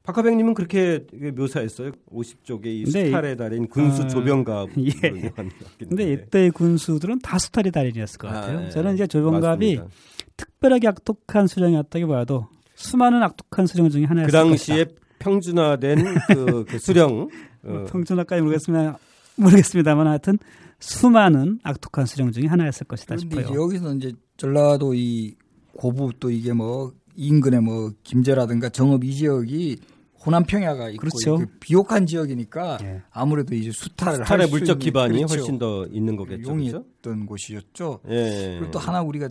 [0.06, 1.90] 박하백님은 그렇게 묘사했어요.
[2.12, 4.70] 50쪽의 이 수탈의 달인 군수 아, 조병갑.
[4.78, 5.32] 예.
[5.78, 8.58] 근데 이때의 군수들은 다 수탈의 달인이었을 것 같아요.
[8.58, 8.70] 아, 예.
[8.70, 9.96] 저는 이제 조병갑이 맞습니다.
[10.36, 15.00] 특별하게 악독한 수령이었다기보다도 수많은 악독한 수령 중에 그 하나였을 당시에 것이다.
[15.18, 17.28] 평준화된 그, 그 수령.
[17.64, 18.94] 어, 평준화까지 모르겠으면
[19.34, 20.38] 모르겠습니다만 하여튼
[20.78, 23.60] 수많은 악독한 수령 중에 하나였을 것이다 이제 싶어요.
[23.60, 25.34] 여기서 이제 전라도 이
[25.72, 29.78] 고부 또 이게 뭐 인근에 뭐 김제라든가 정읍 이 지역이
[30.26, 31.38] 호남 평야가 있고 그렇죠.
[31.60, 33.02] 비옥한 지역이니까 예.
[33.12, 35.34] 아무래도 이제 수탈을 수탈의 물적 기반이 그렇죠.
[35.34, 36.42] 훨씬 더 있는 거겠죠.
[36.42, 36.50] 그렇죠?
[36.50, 38.00] 용이었던 곳이었죠.
[38.08, 38.56] 예.
[38.58, 39.28] 그리고 또 하나 우리가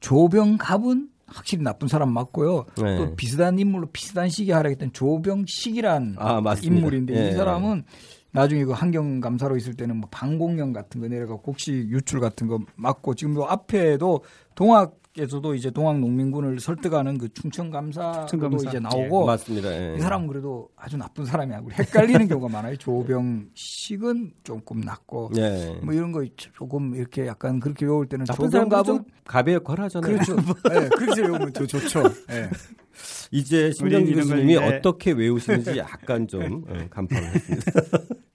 [0.00, 2.66] 조병갑은 확실히 나쁜 사람 맞고요.
[2.82, 2.96] 네.
[2.96, 6.42] 또 비슷한 인물로 비슷한 시기에 활약했던 조병식이란 아.
[6.60, 7.30] 인물인데 예.
[7.30, 7.84] 이 사람은
[8.32, 12.58] 나중에 그 환경 감사로 있을 때는 뭐 방공령 같은 거 내려가 곡식 유출 같은 거
[12.74, 14.24] 막고 지금 뭐 앞에도
[14.56, 18.68] 동학 에서도 이제 동학 농민군을 설득하는 그 충청 감사도 충청감사.
[18.68, 19.70] 이제 나오고 맞습니다.
[19.72, 19.94] 예.
[19.96, 21.60] 이 사람은 그래도 아주 나쁜 사람이야.
[21.64, 22.76] 우리 헷갈리는 경우가 많아요.
[22.76, 25.78] 조병식은 조금 낫고 예.
[25.84, 30.12] 뭐 이런 거 조금 이렇게 약간 그렇게 외울 때는 조병갑은 좀 가베 역할 하잖아요.
[30.12, 30.34] 그렇죠.
[30.36, 32.02] 네, 그렇게 외우면 더 좋죠.
[32.26, 32.50] 네.
[33.30, 37.72] 이제 걸 교수님이 어떻게 외우시는지 약간 좀 어, 간파를 했습니다.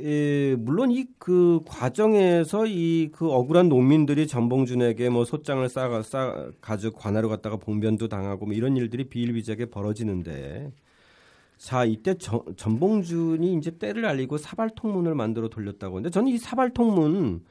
[0.00, 6.96] 예, 물론 이 그 과정에서 이 그 억울한 농민들이 전봉준에게 뭐 소장을 싸가 싸 가지고
[6.98, 10.72] 관하로 갔다가 봉변도 당하고 뭐 이런 일들이 비일비재하게 벌어지는데
[11.58, 17.44] 자 이때 전, 전봉준이 이제 때를 알리고 사발통문을 만들어 돌렸다고 하는데 저는 이 사발통문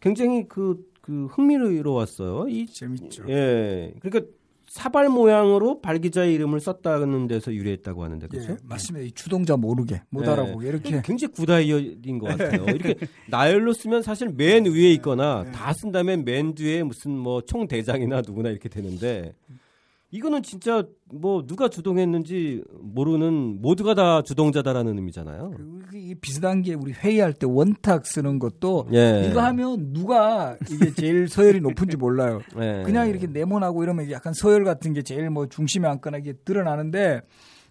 [0.00, 2.48] 굉장히 그, 그 흥미로웠어요.
[2.48, 3.24] 이 재밌죠.
[3.28, 3.94] 예.
[4.00, 4.30] 그러니까
[4.68, 8.52] 사발 모양으로 발 기자의 이름을 썼다는 데서 유래했다고 하는데 그렇죠?
[8.52, 9.06] 예, 맞습니다.
[9.06, 10.30] 이 주동자 모르게 못 네.
[10.30, 12.64] 알아보게 이렇게 굉장히 구다이어인 것 같아요.
[12.74, 12.94] 이렇게
[13.28, 15.52] 나열로 쓰면 사실 맨 위에 있거나 네.
[15.52, 19.34] 다쓴 다음에 맨 뒤에 무슨 뭐 총대장이나 누구나 이렇게 되는데
[20.10, 25.52] 이거는 진짜 뭐 누가 주동했는지 모르는 모두가 다 주동자다라는 의미잖아요.
[25.94, 29.28] 이 비슷한 게 우리 회의할 때 원탁 쓰는 것도 예.
[29.28, 32.40] 이거 하면 누가 이게 제일 서열이 높은지 몰라요.
[32.60, 32.82] 예.
[32.84, 37.22] 그냥 이렇게 네모나고 이러면 약간 서열 같은 게 제일 뭐 중심에 앉거나 이게 드러나는데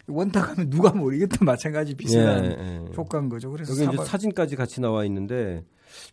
[0.08, 2.82] 원탁하면 누가 모르겠다 마찬가지 비슷한 예, 예.
[2.98, 3.50] 효과인 거죠.
[3.50, 5.64] 그래서 여기 이제 사발- 사진까지 같이 나와 있는데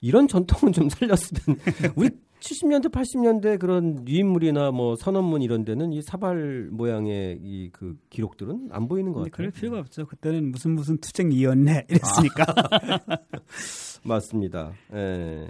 [0.00, 1.58] 이런 전통은 좀 살렸으면
[1.96, 2.11] 우리
[2.42, 8.88] 70년대 80년대 그런 유인물이나 뭐 선언문 이런 데는 이 사발 모양의 이 그 기록들은 안
[8.88, 9.31] 보이는 것 같아요.
[9.33, 10.07] 그럴 필요가 없죠.
[10.07, 12.44] 그때는 무슨 무슨 투쟁이었네 이랬으니까.
[14.05, 14.72] 맞습니다.
[14.94, 15.46] 예.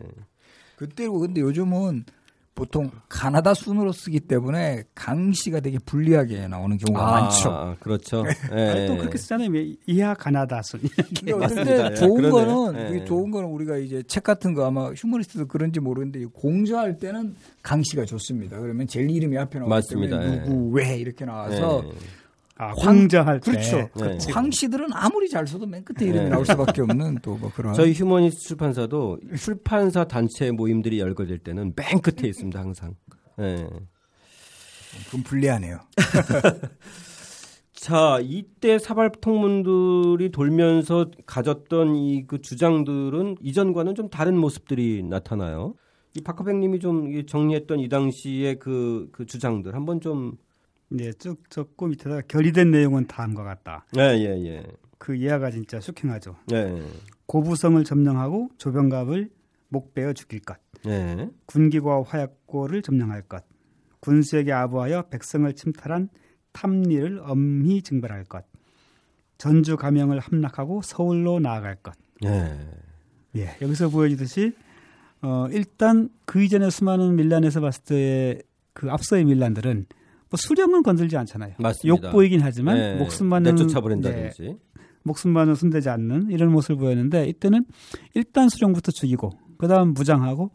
[0.77, 2.05] 그때고 근데 요즘은
[2.55, 7.51] 보통 가나다 순으로 쓰기 때문에 강씨가 되게 불리하게 나오는 경우가 많죠.
[7.51, 8.25] 아, 그렇죠.
[8.51, 8.87] 아니, 예.
[8.87, 9.51] 또 그렇게 쓰잖아요.
[9.51, 10.81] 왜 이하 가나다 순.
[11.17, 11.89] 근데 어떨 맞습니다.
[11.89, 12.31] 때 예, 좋은.
[12.31, 13.05] 거는 예.
[13.07, 18.61] 좋은 거는 우리가 이제 책 같은 거 아마 휴머니스트도 그런지 모르는데 공저할 때는 강씨가 좋습니다.
[18.61, 20.21] 그러면 제일 이름이 앞에 나오기 맞습니다.
[20.21, 20.45] 때문에 예.
[20.45, 21.91] 누구 왜 이렇게 나와서 예.
[22.63, 23.51] 아, 황- 공저할 때.
[23.51, 23.89] 그렇죠.
[23.97, 24.19] 네.
[24.33, 26.31] 황씨들은 아무리 잘 써도 맨 끝에 이름이 네.
[26.31, 32.01] 나올 수밖에 없는 또 뭐 그런 저희 휴머니스트 출판사도 출판사 단체 모임들이 열거될 때는 맨
[32.01, 32.95] 끝에 있습니다 항상.
[33.41, 33.67] 예.
[35.07, 35.79] 그건 불리하네요.
[37.75, 45.75] 자, 이때 사발 통문들이 돌면서 가졌던 이 그 주장들은 이전과는 좀 다른 모습들이 나타나요.
[46.15, 50.37] 이 박하백님이 좀이 정리했던 이 당시의 그, 그 주장들 한번 좀
[50.95, 53.87] 네, 쭉 적고 밑에다가 결의된 내용은 다음과 같다.
[53.97, 54.63] 예, 예, 예.
[54.99, 56.37] 그 이하가 진짜 쇼킹하죠.
[56.53, 56.83] 예.
[57.27, 59.31] 고부성을 점령하고 조병갑을
[59.69, 60.59] 목 베어 죽일 것.
[60.87, 61.29] 예.
[61.47, 63.43] 군기과 화약고를 점령할 것.
[64.01, 66.11] 군수에게 아부하여 백성을 침탈한
[66.53, 68.45] 탐리를 엄히 징벌할 것.
[69.39, 71.95] 전주 가명을 함락하고 서울로 나아갈 것.
[72.25, 72.59] 예.
[73.37, 74.53] 예, 여기서 보여지듯이
[75.23, 77.83] 어, 일단 그 이전에 수많은 밀란에서 봤을
[78.75, 79.87] 때그 앞서의 밀란들은
[80.33, 81.55] 뭐 수령은 건들지 않잖아요.
[81.59, 82.09] 맞습니다.
[82.09, 82.97] 욕보이긴 하지만 네.
[82.97, 84.43] 목숨만은 내쫓아버린다든지.
[84.43, 84.57] 네,
[85.05, 87.65] 목숨만은 손대지 않는 이런 모습을 보였는데 이때는
[88.15, 90.51] 일단 수령부터 죽이고 그다음 무장하고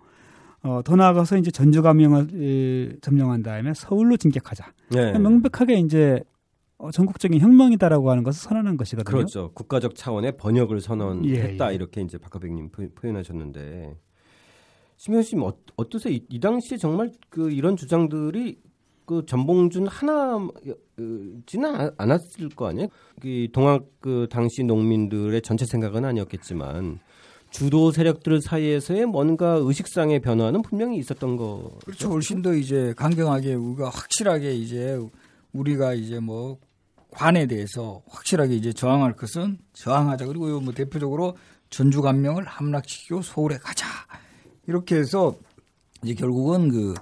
[0.64, 4.74] 어, 더 나아가서 이제 전주 감영을 에, 점령한 다음에 서울로 진격하자.
[4.92, 5.18] 네.
[5.20, 6.20] 명백하게 이제
[6.80, 9.12] 어, 전국적인 혁명이다라고 하는 것을 선언한 것이거든요.
[9.16, 9.52] 그렇죠.
[9.54, 11.76] 국가적 차원의 번역을 선언했다 예, 예.
[11.76, 13.96] 이렇게 이제 박하백님 표- 표현하셨는데
[14.96, 16.14] 심현 씨 어, 어떠세요?
[16.14, 18.58] 이, 이 당시에 정말 그 이런 주장들이
[19.08, 20.52] 그 전봉준 하나지는
[21.98, 22.90] 않았을 거 아니에요?
[23.22, 27.00] 그 동학 그 당시 농민들의 전체 생각은 아니었겠지만
[27.50, 31.80] 주도 세력들 사이에서의 뭔가 의식상의 변화는 분명히 있었던 거.
[31.86, 32.12] 그렇죠.
[32.12, 35.00] 훨씬 더 이제 강경하게 우리가 확실하게 이제
[35.54, 36.60] 우리가 이제 뭐
[37.10, 40.26] 관에 대해서 확실하게 이제 저항할 것은 저항하자.
[40.26, 41.38] 그리고 뭐 대표적으로
[41.70, 43.88] 전주 감명을 함락시키고 서울에 가자.
[44.68, 45.38] 이렇게 해서
[46.04, 46.94] 이제 결국은 그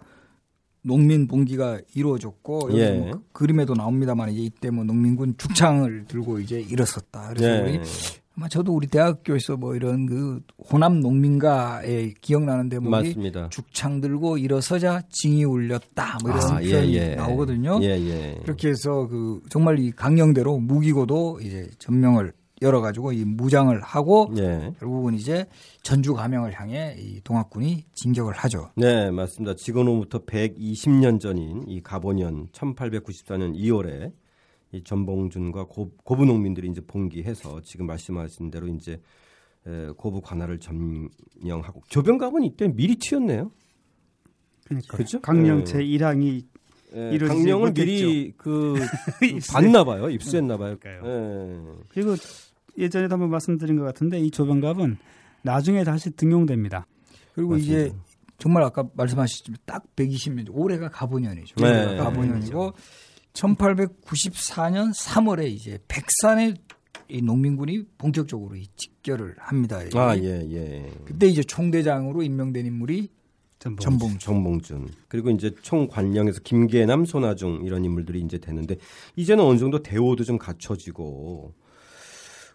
[0.85, 2.91] 농민 봉기가 이루어졌고 여기 예.
[2.91, 7.29] 뭐 그- 그림에도 나옵니다만 이제 이때 뭐 농민군 죽창을 들고 이제 일었었다.
[7.29, 7.61] 그래서 예.
[7.77, 7.79] 우리
[8.37, 13.49] 아마 저도 우리 대학교에서 뭐 이런 그 호남 농민가에 기억나는 대목이 맞습니다.
[13.49, 17.79] 죽창 들고 일어서자 징이 울렸다 뭐 이런 아, 표현이 나오거든요.
[17.81, 18.39] 예, 예.
[18.43, 24.73] 그렇게 해서 그 정말 이 강령대로 무기고도 이제 전명을 열어가지고 이 무장을 하고 예.
[24.79, 25.45] 결국은 이제
[25.83, 28.71] 전주 감영을 향해 이 동학군이 진격을 하죠.
[28.75, 29.55] 네, 맞습니다.
[29.55, 34.13] 지금으로부터 120년 전인 이 가보년 1894년 2월에
[34.71, 39.01] 이 전봉준과 고, 고부 농민들이 이제 봉기해서 지금 말씀하신 대로 이제
[39.67, 43.51] 에, 고부 관할을 점령하고 조병갑은 이때 미리 튀었네요.
[44.65, 45.21] 그러니까 그렇죠?
[45.21, 45.63] 강령 예.
[45.63, 46.45] 제 1항이
[46.95, 47.85] 예, 강령을 못했죠.
[47.85, 48.75] 미리 그
[49.23, 49.61] 입수해.
[49.61, 50.09] 봤나 봐요.
[50.09, 50.77] 입수했나 봐요.
[50.85, 50.99] 예.
[51.89, 52.15] 그리고
[52.77, 54.97] 예전에도 한번 말씀드린 것 같은데 이 조병갑은
[55.43, 56.87] 나중에 다시 등용됩니다.
[57.33, 57.79] 그리고 맞습니다.
[57.81, 57.93] 이제
[58.37, 61.55] 정말 아까 말씀하셨지만 딱 120년 올해가 가보년이죠.
[61.63, 61.97] 네.
[61.97, 62.73] 가보년이고
[63.33, 66.53] 1894년 3월에 이제 백산에
[67.07, 69.79] 이 농민군이 본격적으로 이 직결을 합니다.
[69.93, 70.91] 아, 예, 예.
[71.05, 73.09] 그때 이제 총대장으로 임명된 인물이
[73.65, 73.79] 전봉.
[73.79, 78.77] 전봉 정봉준 그리고 이제 총관령에서 김계남, 손아중 이런 인물들이 이제 되는데
[79.15, 81.53] 이제는 어느 정도 대우도 좀 갖춰지고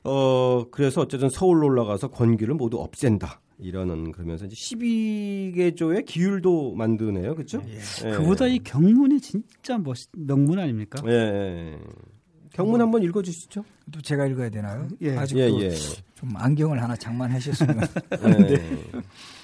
[0.05, 7.63] 어 그래서 어쨌든 서울로 올라가서 권기를 모두 없앤다 이러는 그러면서 이제 12개조의 기율도 만드네요, 그렇죠?
[7.69, 8.11] 예.
[8.13, 11.03] 그보다 이 경문이 진짜 멋 명문 아닙니까?
[11.07, 11.79] 예, 예.
[12.53, 13.65] 경문 한번 읽어 주시죠.
[13.93, 14.89] 또 제가 읽어야 되나요?
[15.03, 15.17] 예.
[15.17, 15.75] 아직도 예, 예.
[16.15, 17.81] 좀 안경을 하나 장만하셨으면
[18.51, 18.63] 예.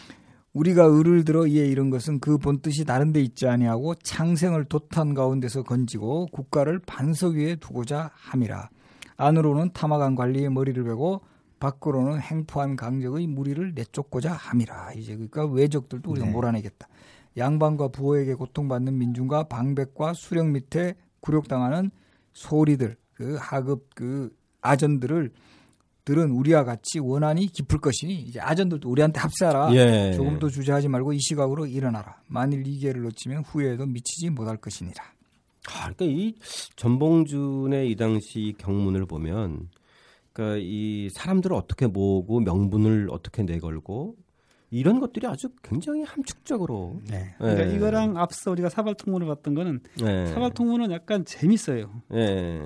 [0.56, 5.64] 우리가 을을 들어 이에 이런 것은 그 본뜻이 다른 데 있지 아니하고 창생을 도탄 가운데서
[5.64, 8.70] 건지고 국가를 반석 위에 두고자 함이라.
[9.18, 11.20] 안으로는 탐악한 관리의 머리를 베고
[11.60, 14.92] 밖으로는 행포한 강적의 무리를 내쫓고자 함이라.
[14.94, 16.32] 이제 그러니까 외적들도 우리가 네.
[16.32, 16.88] 몰아내겠다.
[17.36, 21.90] 양반과 부호에게 고통받는 민중과 방백과 수령 밑에 굴욕당하는
[22.32, 25.32] 소리들, 그 하급 그 아전들을
[26.06, 29.74] 들은 우리와 같이 원한이 깊을 것이니 이제 아전들도 우리한테 합세하라.
[29.74, 30.12] 예.
[30.14, 32.22] 조금도 주저하지 말고 이 시각으로 일어나라.
[32.28, 35.02] 만일 이 기회를 놓치면 후회에도 미치지 못할 것이니라.
[35.68, 36.36] 아, 그러니까 이
[36.76, 39.68] 전봉준의 이 당시 경문을 보면,
[40.32, 44.14] 그러니까 이 사람들을 어떻게 모으고 명분을 어떻게 내걸고
[44.70, 47.00] 이런 것들이 아주 굉장히 함축적으로.
[47.10, 47.34] 네.
[47.38, 47.74] 그러니까 예.
[47.74, 50.26] 이거랑 앞서 우리가 사발통문을 봤던 거는 예.
[50.26, 51.90] 사발통문은 약간 재밌어요.
[52.14, 52.62] 예.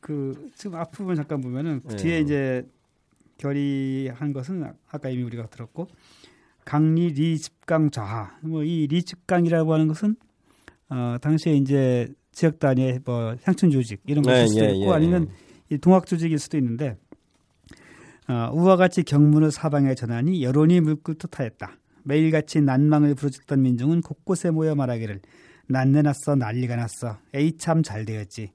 [0.00, 1.96] 그 지금 앞부분 잠깐 보면은 예.
[1.96, 2.66] 뒤에 이제
[3.38, 5.88] 결의한 것은 아까 이미 우리가 들었고
[6.64, 10.16] 강리 리집강 좌하 뭐 이 리집강이라고 하는 것은
[10.90, 14.90] 어 당시에 이제 지역 단위의 뭐 향촌 조직 이런 것일 예, 수도 예, 있고 예.
[14.92, 15.28] 아니면
[15.70, 16.96] 이 동학 조직일 수도 있는데
[18.28, 21.72] 어, 우와 같이 경문을 사방에 전하니 여론이 물결 듯하였다.
[22.04, 25.20] 매일같이 난망을 부르짖던 민중은 곳곳에 모여 말하기를
[25.68, 28.52] 난내 났어 난리가 났어 에이 참 잘 되었지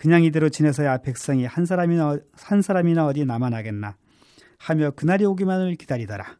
[0.00, 3.96] 그냥 이대로 지내서야 백성이 한 사람이나 어- 한 사람이나 어디 남아나겠나
[4.56, 6.38] 하며 그날이 오기만을 기다리더라.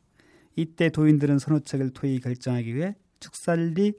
[0.56, 3.92] 이때 도인들은 선호책을 토의 결정하기 위해 축살리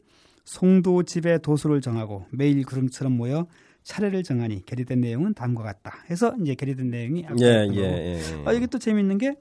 [0.46, 3.46] 송도 집에 도수를 정하고 매일 구름처럼 모여
[3.84, 5.94] 차례를 정하니 결의된 내용은 다음과 같다.
[6.10, 7.80] 해서 이제 결의된 내용이 예, 예, 거고.
[7.82, 8.20] 예.
[8.46, 9.36] 아, 이게 또 재밌는 게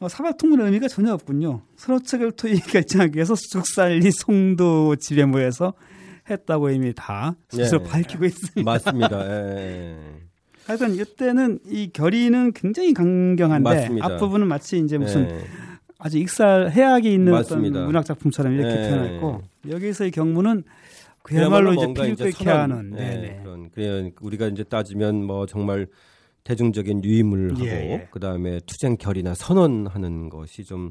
[0.00, 1.62] 어, 사발통문의 의미가 전혀 없군요.
[1.76, 5.74] 선호책을 토의 결정하기 위해서 죽살리 송도 집에 모여서
[6.28, 7.88] 했다고 이미 다 스스로 예.
[7.88, 8.62] 밝히고 있습니다.
[8.70, 9.26] 맞습니다.
[9.26, 9.96] 예.
[10.66, 14.06] 하여튼 이때는 이 결의는 굉장히 강경한데 맞습니다.
[14.06, 15.44] 앞부분은 마치 이제 무슨 예.
[15.98, 17.78] 아주 익살 해악이 있는 맞습니다.
[17.78, 18.88] 어떤 문학 작품처럼 이렇게 예.
[18.88, 20.64] 표현했고 여기서의 경문은
[21.22, 23.40] 그야말로 이제 뭔가 피를 끓게 하는 예, 네네.
[23.42, 25.86] 그런 그냥 우리가 이제 따지면 뭐 정말
[26.44, 28.08] 대중적인 유임을 하고 예, 예.
[28.10, 30.90] 그다음에 투쟁 결의나 선언하는 것이 좀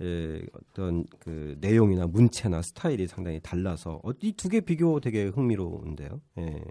[0.00, 6.20] 예, 어떤 그 내용이나 문체나 스타일이 상당히 달라서 어, 이두 개 비교 되게 흥미로운데요.
[6.38, 6.62] 예.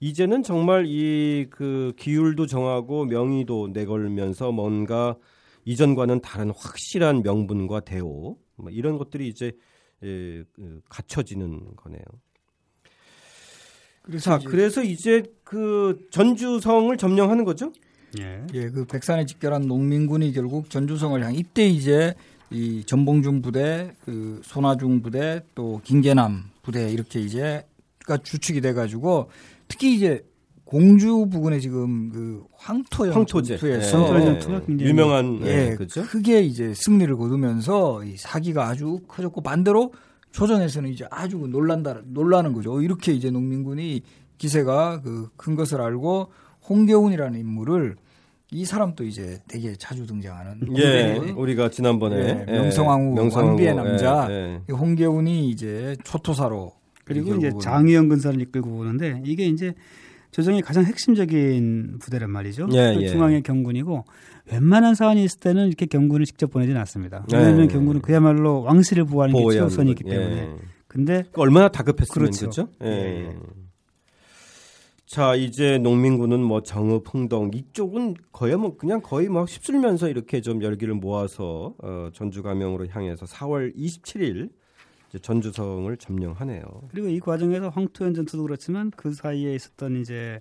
[0.00, 5.16] 이제는 정말 이 그 기율도 정하고 명의도 내걸면서 뭔가
[5.64, 9.52] 이전과는 다른 확실한 명분과 대오 뭐 이런 것들이 이제
[10.02, 12.02] 예, 그 갖춰지는 거네요.
[14.02, 17.72] 그래서 자, 이제 그래서 이제 그 전주성을 점령하는 거죠?
[18.18, 18.44] 예.
[18.52, 22.14] 예, 그 백산에 집결한 농민군이 결국 전주성을 향 이때 이제
[22.52, 29.30] 이 전봉준 부대, 그 손아중 부대, 또 김계남 부대 이렇게 이제가 주축이 돼가지고
[29.68, 30.24] 특히 이제
[30.64, 33.58] 공주 부근에 지금 그 황토연 황토제.
[33.58, 34.60] 전투에서 네.
[34.68, 34.84] 네.
[34.86, 36.02] 유명한 예, 네, 그죠?
[36.02, 39.92] 크게 이제 승리를 거두면서 이 사기가 아주 커졌고 반대로
[40.30, 42.80] 조정에서는 이제 아주 놀란다 놀라는 거죠.
[42.80, 44.02] 이렇게 이제 농민군이
[44.38, 46.32] 기세가 그 큰 것을 알고
[46.68, 47.96] 홍계훈이라는 인물을
[48.52, 54.26] 이 사람도 이제 되게 자주 등장하는 예, 우리가 지난번에 예, 예 명성황후, 명성황후 왕비의 남자
[54.30, 54.72] 예, 예.
[54.72, 56.72] 홍계훈이 이제 초토사로
[57.04, 59.72] 그리고 이제 장의영 근사를 이끌고 오는데 이게 이제
[60.32, 62.68] 조정의 가장 핵심적인 부대란 말이죠.
[62.72, 64.04] 예, 그 중앙의 경군이고
[64.50, 67.24] 웬만한 사안이 있을 때는 이렇게 경군을 직접 보내지는 않습니다.
[67.32, 70.50] 왜냐하면 경군은 그야말로 왕실을 보호하는 게 최우선이기 때문에.
[70.88, 72.40] 근데 얼마나 다급했으면 그렇죠.
[72.50, 72.68] 그렇죠?
[75.12, 75.14] 예.
[75.14, 80.62] 자 이제 농민군은 뭐 정읍, 흥동 이쪽은 거의 뭐 그냥 거의 막 휩쓸면서 이렇게 좀
[80.62, 84.50] 열기를 모아서 어, 전주 감영으로 향해서 4월 27일
[85.10, 86.62] 이제 전주성을 점령하네요.
[86.90, 90.40] 그리고 이 과정에서 황토현 전투도 그렇지만 그 사이에 있었던 이제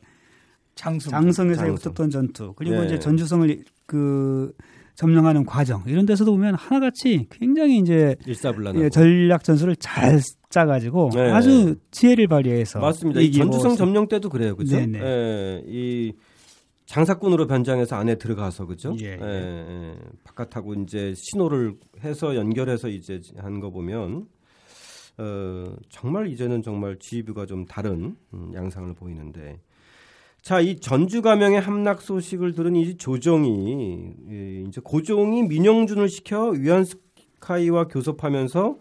[0.75, 1.75] 장성, 장성에서 장성.
[1.75, 2.85] 붙었던 전투 그리고 네.
[2.85, 4.53] 이제 전주성을 그
[5.01, 11.31] 점령하는 과정 이런 데서도 보면 하나같이 굉장히 이제 일사불란하고 예, 전략 전술을 잘 짜가지고 네.
[11.31, 13.19] 아주 지혜를 발휘해서 맞습니다.
[13.19, 14.77] 이 전주성 점령 때도 그래요, 그죠?
[14.77, 16.13] 네, 예, 이
[16.85, 18.95] 장사꾼으로 변장해서 안에 들어가서 그죠?
[19.01, 19.19] 예, 예.
[19.19, 24.27] 예, 바깥하고 이제 신호를 해서 연결해서 이제 한 거 보면
[25.17, 29.59] 어, 정말 이제는 정말 지휘부가 좀 다른 음, 양상을 보이는데
[30.41, 34.13] 자, 이 전주 가명의 함락 소식을 들은 이 조정이
[34.67, 38.77] 이제 고종이 민영준을 시켜 위안스카이와 교섭하면서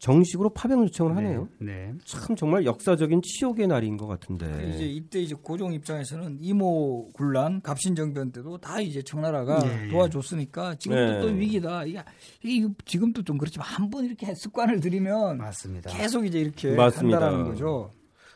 [0.00, 1.48] 정식으로 파병 요청을 하네요.
[1.58, 1.94] 네, 네.
[2.04, 4.46] 참 정말 역사적인 치욕의 날인 것 같은데.
[4.46, 10.76] 그 이제 이때 이제 고종 입장에서는 이모 군란 갑신정변 때도 다 이제 청나라가 네, 도와줬으니까
[10.76, 11.20] 지금도 네.
[11.20, 11.84] 또 위기다.
[11.84, 12.00] 이게,
[12.44, 15.90] 이게 지금도 좀 그렇지만 한 번 이렇게 습관을 들이면 맞습니다.
[15.90, 17.16] 계속 이제 이렇게 맞습니다.
[17.20, 17.90] 한다라는 거죠.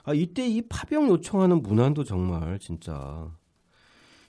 [0.05, 3.31] 아 이때 이 파병 요청하는 문안도 정말 진짜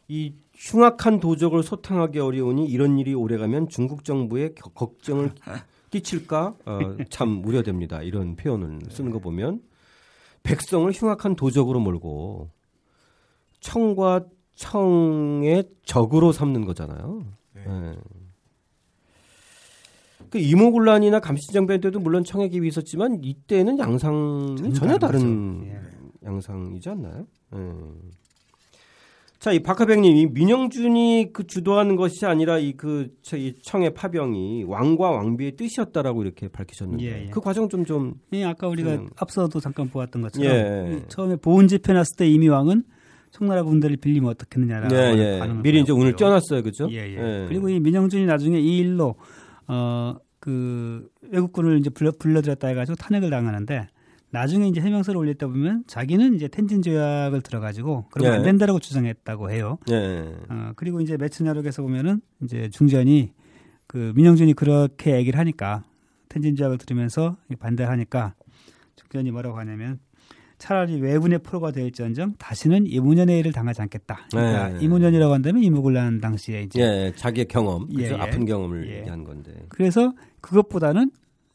[0.07, 5.32] 이 흉악한 도적을 소탕하기 어려우니 이런 일이 오래가면 중국 정부에 걱정을
[5.89, 8.01] 끼칠까 어, 참 우려됩니다.
[8.01, 9.61] 이런 표현을 쓰는 거 보면
[10.43, 12.49] 백성을 흉악한 도적으로 몰고
[13.59, 17.26] 청과 청의 적으로 삼는 거잖아요.
[17.53, 17.63] 네.
[17.65, 17.95] 네.
[20.34, 25.80] 그 이모군란이나 감시정변 때도 물론 청의 기이 있었지만 이때는 양상이 전혀 다른 예.
[26.26, 27.28] 양상이지 않나요?
[27.52, 27.60] 네.
[29.38, 35.56] 자, 이 박하백님, 이 민영준이 그 주도하는 것이 아니라 이그 이 청의 파병이 왕과 왕비의
[35.56, 37.30] 뜻이었다라고 이렇게 밝히셨는데 예, 예.
[37.30, 38.16] 그 과정 좀 좀.
[38.34, 39.10] 예, 아까 우리가 음.
[39.16, 41.04] 앞서도 잠깐 보았던 것처럼 예.
[41.10, 42.86] 처음에 보훈 집회 났을 때 이미 왕은
[43.30, 45.54] 청나라 군대를 빌리면 어떻겠느냐라고 예, 예.
[45.62, 46.88] 미리 이제 쪄놨어요, 그죠?
[46.90, 47.46] 예, 예, 예.
[47.48, 49.14] 그리고 이 민영준이 나중에 이 일로
[49.68, 53.88] 어 그 외국군을 이제 불러 불러들였다 해가지고 탄핵을 당하는데
[54.30, 58.38] 나중에 이제 해명서를 올릴 때 보면 자기는 이제 텐진 조약을 들어가지고 그러면 예.
[58.39, 59.78] 안 된다라고 주장했다고 해요.
[59.89, 60.36] 예.
[60.50, 63.32] 어, 그리고 이제 매춘야록에서 보면은 이제 중전이
[63.88, 65.86] 그 민영준이 그렇게 얘기를 하니까
[66.28, 68.34] 텐진 조약을 들으면서 반대하니까
[68.98, 70.00] 중전이 뭐라고 하냐면
[70.58, 74.28] 차라리 외분의 프로가 될지언정 다시는 이문연의 일을 당하지 않겠다.
[74.30, 74.84] 그러니까 예.
[74.84, 78.16] 이문연이라고 한다면 이무굴란 당시에 이제 예, 자기의 경험, 예, 그죠?
[78.16, 79.00] 아픈 경험을 예.
[79.00, 79.52] 얘기한 건데.
[79.70, 80.14] 그래서
[80.44, 81.10] 그것보다는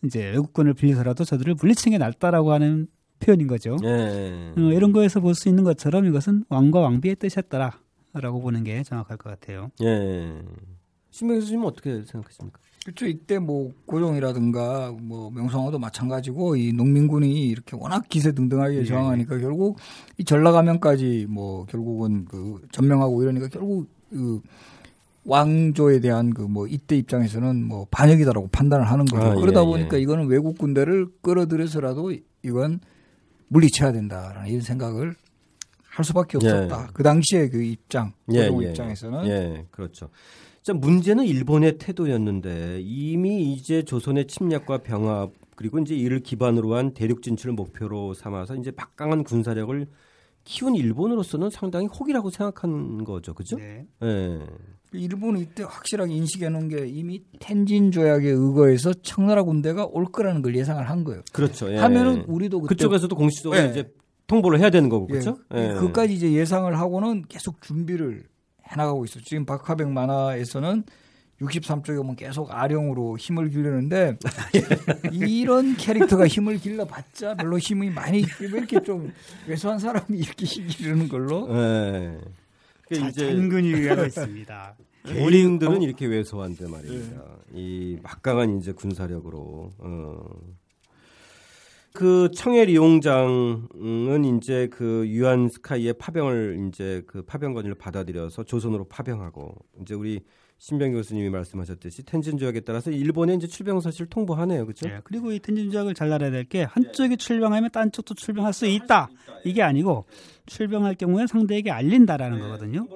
[0.05, 2.89] 이제 외국권을 빌려서라도 저들을 물리치는 게 낫다라고 하는
[3.21, 3.77] 표현인 거죠.
[3.85, 4.53] 예.
[4.57, 9.31] 어, 이런 거에서 볼 수 있는 것처럼 이것은 왕과 왕비의 뜻이었다라고 보는 게 정확할 것
[9.31, 9.71] 같아요.
[9.83, 10.41] 예.
[11.11, 12.61] 신명 교수님은 어떻게 생각하십니까?
[12.85, 13.07] 그렇죠.
[13.07, 18.85] 이때 뭐 고종이라든가 뭐 명성황후도 마찬가지고 이 농민군이 이렇게 워낙 기세 등등하게 예.
[18.85, 19.79] 저항하니까 결국
[20.17, 24.41] 이 전라가면까지 뭐 결국은 그 전명하고 이러니까 결국 그
[25.29, 29.23] 왕조에 대한 그 뭐 이때 입장에서는 뭐 반역이다라고 판단을 하는 거죠.
[29.23, 30.01] 아, 예, 그러다 보니까 예.
[30.01, 32.13] 이거는 외국 군대를 끌어들여서라도
[32.43, 32.81] 이건
[33.49, 35.15] 물리쳐야 된다라는 이런 생각을
[35.85, 36.47] 할 수밖에 예.
[36.49, 36.83] 없었다.
[36.83, 36.87] 예.
[36.95, 40.09] 그 당시에 그 입장, 고종 예, 입장에서는 예, 그렇죠.
[40.63, 47.23] 자, 문제는 일본의 태도였는데 이미 이제 조선의 침략과 병합 그리고 이제 이를 기반으로 한 대륙
[47.23, 49.87] 진출을 목표로 삼아서 이제 막강한 군사력을
[50.45, 53.57] 키운 일본으로서는 상당히 혹이라고 생각한 거죠, 그죠?
[53.57, 53.87] 네.
[54.03, 54.47] 예.
[54.93, 60.57] 일본은 이때 확실하게 인식해 놓은 게 이미 텐진 조약에 의거해서 청나라 군대가 올 거라는 걸
[60.57, 61.23] 예상을 한 거예요.
[61.33, 61.71] 그렇죠.
[61.73, 61.77] 예.
[61.77, 63.69] 하면은 우리도 그쪽에서도 공식적으로 예.
[63.69, 63.93] 이제
[64.27, 65.39] 통보를 해야 되는 거고, 예, 그렇죠?
[65.49, 68.25] 그까지 이제 예상을 하고는 계속 준비를
[68.67, 69.21] 해나가고 있어.
[69.25, 70.85] 지금 박하백 만화에서는
[71.41, 74.19] 63쪽에 보면 계속 아령으로 힘을 기르는데
[75.13, 79.13] 이런 캐릭터가 힘을 길러봤자 별로 힘이 많이 왜 이렇게 좀
[79.47, 82.19] 왜소한 사람이 이렇게 힘 기르는 걸로 예.
[82.21, 82.48] 그
[82.95, 84.77] 자, 이제 단근히 의하고 있습니다.
[85.07, 87.25] 개인들은 이렇게 왜소한데 말입니다.
[87.53, 89.73] 이 막강한 이제 군사력으로.
[89.79, 90.25] 어.
[91.95, 98.85] 그 청해 리 용장은 이제 그 유한 스카이의 파병을 이제 그 파병 건의를 받아들여서 조선으로
[98.85, 100.21] 파병하고 이제 우리
[100.61, 104.89] 신병 교수님이 말씀하셨듯이 텐진 조약에 따라서 일본에 이제 출병 사실 통보하네요, 그렇죠?
[104.89, 108.67] 예, 그리고 이 텐진 조약을 잘 알아야 될 게 한쪽이 출병하면 딴 쪽도 출병할 수
[108.67, 109.09] 있다.
[109.45, 110.05] 이게 아니고
[110.47, 112.87] 출병할 경우에 상대에게 알린다라는 거거든요.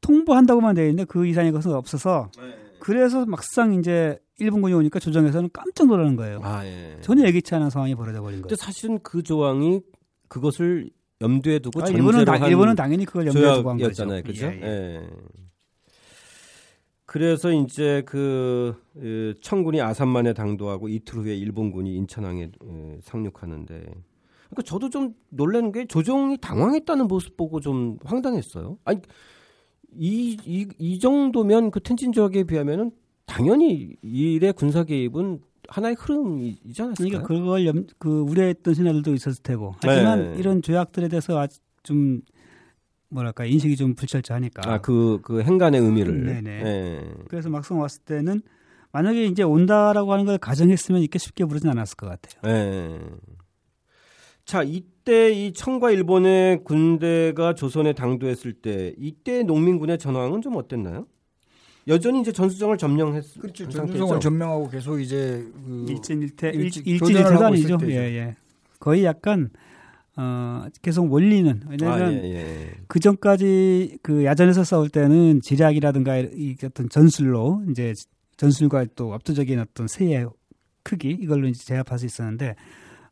[0.00, 2.30] 통보한다고만 되어 있는데 그 이상의 것은 없어서
[2.80, 6.40] 그래서 막상 이제 일본군이 오니까 조정에서는 깜짝 놀라는 거예요.
[6.42, 6.96] 아 예.
[7.00, 8.56] 전혀 예기치 않은 상황이 벌어져 버린 근데 거예요.
[8.56, 9.80] 사실은 그 조항이
[10.28, 13.92] 그것을 염두에 두고 아, 일본은, 당, 한 일본은 당연히 그걸 염두에 두고 한 거죠.
[13.92, 14.46] 조약이었잖아요, 그죠?
[14.46, 15.08] 예, 예.
[17.14, 17.18] 예.
[17.18, 24.90] 그래서 이제 그 어, 청군이 아산만에 당도하고 이틀 후에 일본군이 인천항에 어, 상륙하는데, 그러니까 저도
[24.90, 28.78] 좀 놀라는 게 조정이 당황했다는 모습 보고 좀 황당했어요.
[28.84, 29.00] 아니
[29.94, 32.92] 이 이 이 정도면 그 텐진 조약에 비하면은
[33.26, 37.22] 당연히 일의 군사 개입은 하나의 흐름이지 않았을까요?
[37.22, 39.74] 그러니까 그걸 염, 그 우려했던 신하들도 있었을 테고.
[39.82, 40.38] 하지만 네.
[40.38, 42.22] 이런 조약들에 대해서 아주 좀
[43.12, 44.62] 뭐랄까 인식이 좀 불철저하니까.
[44.70, 46.24] 아, 그, 그 행간의 의미를.
[46.24, 46.50] 네네.
[46.50, 47.14] 예.
[47.28, 48.42] 그래서 막상 왔을 때는
[48.90, 52.40] 만약에 이제 온다라고 하는 걸 가정했으면 이렇게 쉽게 부르진 않았을 것 같아요.
[52.46, 53.00] 예.
[54.44, 61.06] 자, 이때 이 청과 일본의 군대가 조선에 당도했을 때 이때 농민군의 전황은 좀 어땠나요?
[61.88, 63.66] 여전히 이제 전수정을 점령했 그렇죠.
[63.66, 64.18] 그 상태죠?
[64.20, 67.86] 점령하고 계속 이제 그 일진일퇴 일찍 일진 교전을 일퇴도 하고 있을 아니죠.
[67.86, 67.92] 때죠.
[67.92, 68.36] 예, 예.
[68.78, 69.50] 거의 약간
[70.16, 72.70] 어 계속 몰리는 아, 왜냐하면 예, 예.
[72.86, 77.94] 그 전까지 그 야전에서 싸울 때는 지략이라든가 이 어떤 전술로 이제
[78.36, 80.26] 전술과 또 압도적인 어떤 세의
[80.82, 82.56] 크기 이걸로 이제 제압할 수 있었는데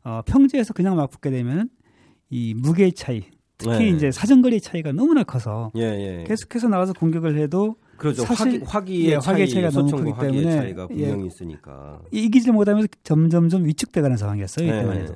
[0.03, 1.69] 어 평지에서 그냥 막 붙게 되면은
[2.29, 3.23] 이 무게의 차이
[3.57, 3.89] 특히 네.
[3.89, 6.23] 이제 사정거리 차이가 너무나 커서 예, 예.
[6.25, 8.23] 계속해서 나가서 공격을 해도 그렇죠.
[8.23, 12.01] 사실- 화기, 화기 의 예, 차이, 차이가 너무 크기 때문에 차이가 분명히 있으니까.
[12.11, 14.69] 이기질 못하면서 점점점 위축돼가는 상황이었어요 예.
[14.77, 15.15] 이때만 해도.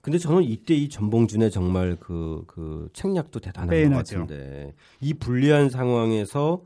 [0.00, 4.20] 근데 저는 이때 이 전봉준의 정말 그, 그 책략도 대단한 것 빼어나죠.
[4.20, 6.62] 같은데 이 불리한 상황에서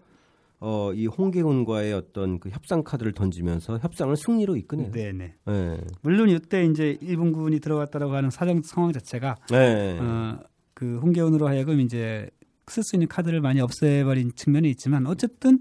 [0.61, 4.93] 어, 이 홍계훈과의 어떤 그 협상 카드를 던지면서 협상을 승리로 이끄네요.
[4.93, 5.35] 네네.
[5.49, 5.81] 예.
[6.01, 9.99] 물론 이때 이제 일본군이 들어갔다라고 하는 사정 상황 자체가 예.
[10.01, 10.39] 어,
[10.73, 12.31] 그 홍계원으로 하여금 이제
[12.69, 15.59] 쓸 수 있는 카드를 많이 없애버린 측면이 있지만 어쨌든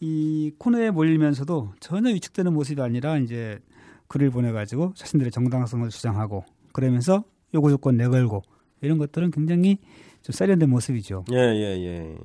[0.00, 3.58] 이 코너에 몰리면서도 전혀 위축되는 모습이 아니라 이제
[4.06, 8.42] 글을 보내가지고 자신들의 정당성을 주장하고 그러면서 요구 조건 내걸고
[8.80, 9.78] 이런 것들은 굉장히
[10.22, 11.24] 좀 세련된 모습이죠.
[11.32, 12.16] 예, 예, 예.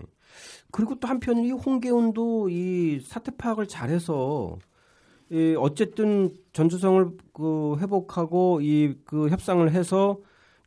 [0.71, 4.57] 그리고 또 한편 이 홍계훈도 이 사태 파악을 잘해서
[5.31, 10.17] 이 어쨌든 전주성을 그 회복하고 이 그 협상을 해서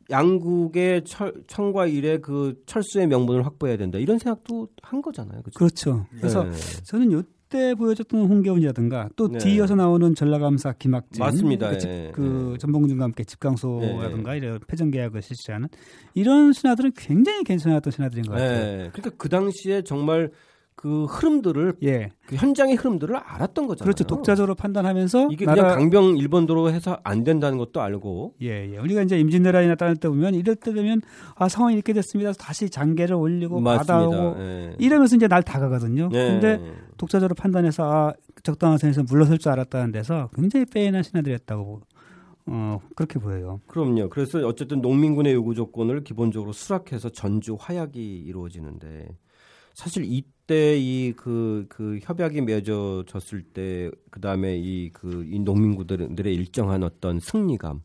[0.09, 5.41] 양국의 철, 청과 일의 그 철수의 명분을 확보해야 된다 이런 생각도 한 거잖아요.
[5.41, 5.57] 그렇죠?
[5.57, 6.05] 그렇죠.
[6.17, 6.51] 그래서 네.
[6.83, 9.37] 저는 요 때 보여줬던 홍계훈이라든가 또 네.
[9.37, 11.69] 뒤이어서 나오는 전라감사 김학진 맞습니다.
[11.69, 12.57] 그, 집- 예, 그 예.
[12.57, 15.67] 전봉준과 함께 집강소라든가 이런 패전 계약을 실시하는
[16.13, 18.57] 이런 신하들은 굉장히 괜찮았던 신하들인 것 같아요.
[18.85, 18.89] 예.
[18.91, 20.31] 그러니까 그 당시에 정말
[20.77, 23.83] 그 흐름들을 예, 그 현장의 흐름들을 알았던 거잖아요.
[23.83, 24.03] 그렇죠.
[24.03, 28.77] 독자적으로 판단하면서 이게 나라 그냥 강병 일본도로 해서 안 된다는 것도 알고 예, 예.
[28.77, 31.01] 우리가 이제 임진왜란이나 따를 때 보면 이럴 때 되면
[31.35, 32.31] 아 상황이 이렇게 됐습니다.
[32.33, 33.63] 다시 장계를 올리고.
[33.63, 34.75] 받아오고 예.
[34.77, 36.09] 이러면서 이제 날 다가거든요.
[36.13, 36.27] 예.
[36.27, 36.61] 근데
[36.97, 38.13] 독자적으로 판단해서 아,
[38.43, 41.81] 적당한 선에서 물러설 줄 알았다는 데서 굉장히 빼어난 신하들이었다고
[42.49, 43.61] 어, 그렇게 보여요.
[43.65, 44.09] 그럼요.
[44.09, 49.07] 그래서 어쨌든 농민군의 요구 조건을 기본적으로 수락해서 전주 화약이 이루어지는데
[49.77, 57.81] 사실 이때 이그그 협약이 맺어졌을 때 그다음에 이 그 이 농민군들의 일정한 어떤 승리감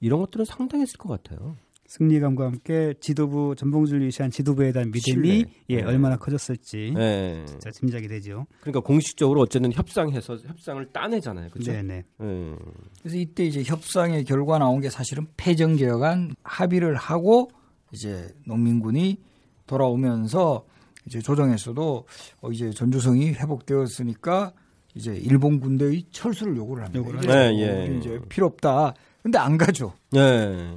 [0.00, 1.56] 이런 것들은 상당했을 것 같아요.
[1.86, 5.44] 승리감과 함께 지도부 전봉준을 위시한 지도부에 대한 믿음이.
[5.70, 5.82] 예, 네.
[5.82, 7.44] 얼마나 커졌을지 예.
[7.46, 8.46] 진짜 짐작이 되죠.
[8.60, 11.50] 그러니까 공식적으로 어쨌든 협상해서 협상을 따내잖아요.
[11.50, 11.70] 그렇죠?
[11.70, 11.94] 네네.
[12.22, 12.56] 예.
[13.02, 17.50] 그래서 이때 이제 협상의 결과 나온 게 사실은 패전 개혁안 합의를 하고
[17.92, 19.18] 이제 농민군이
[19.68, 20.64] 돌아오면서
[21.10, 22.06] 이제 조정에서도
[22.40, 24.52] 어 이제 전주성이 회복되었으니까
[24.94, 27.00] 이제 일본 군대의 철수를 요구를 합니다.
[27.00, 27.20] 요구를.
[27.26, 27.50] 뭐 예,
[27.90, 27.96] 예.
[27.98, 28.94] 이제 필요 없다.
[29.20, 29.92] 근데 안 가죠.
[30.14, 30.76] 예.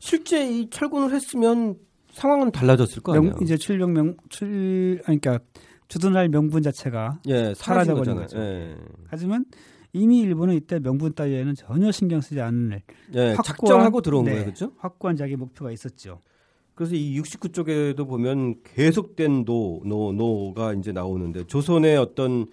[0.00, 1.76] 실제 이 철군을 했으면
[2.12, 3.32] 상황은 달라졌을 거 아니에요.
[3.34, 5.44] 명, 이제 출병 명, 출, 아니, 그러니까
[5.86, 8.26] 주둔할 명분 자체가 예, 사라져 사라진 버린 거잖아요.
[8.26, 8.38] 거죠.
[8.40, 8.76] 예.
[9.06, 9.44] 하지만
[9.92, 12.80] 이미 일본은 이때 명분 따위에는 전혀 신경 쓰지 않는
[13.14, 14.30] 예, 확고한- 작정하고 들어온 네.
[14.32, 14.72] 거예요, 그렇죠?
[14.78, 16.20] 확고한 자기 목표가 있었죠.
[16.80, 22.46] 그래서 이 69쪽에도 보면 계속된 no, no, no가 이제 나오는데 조선의 어떤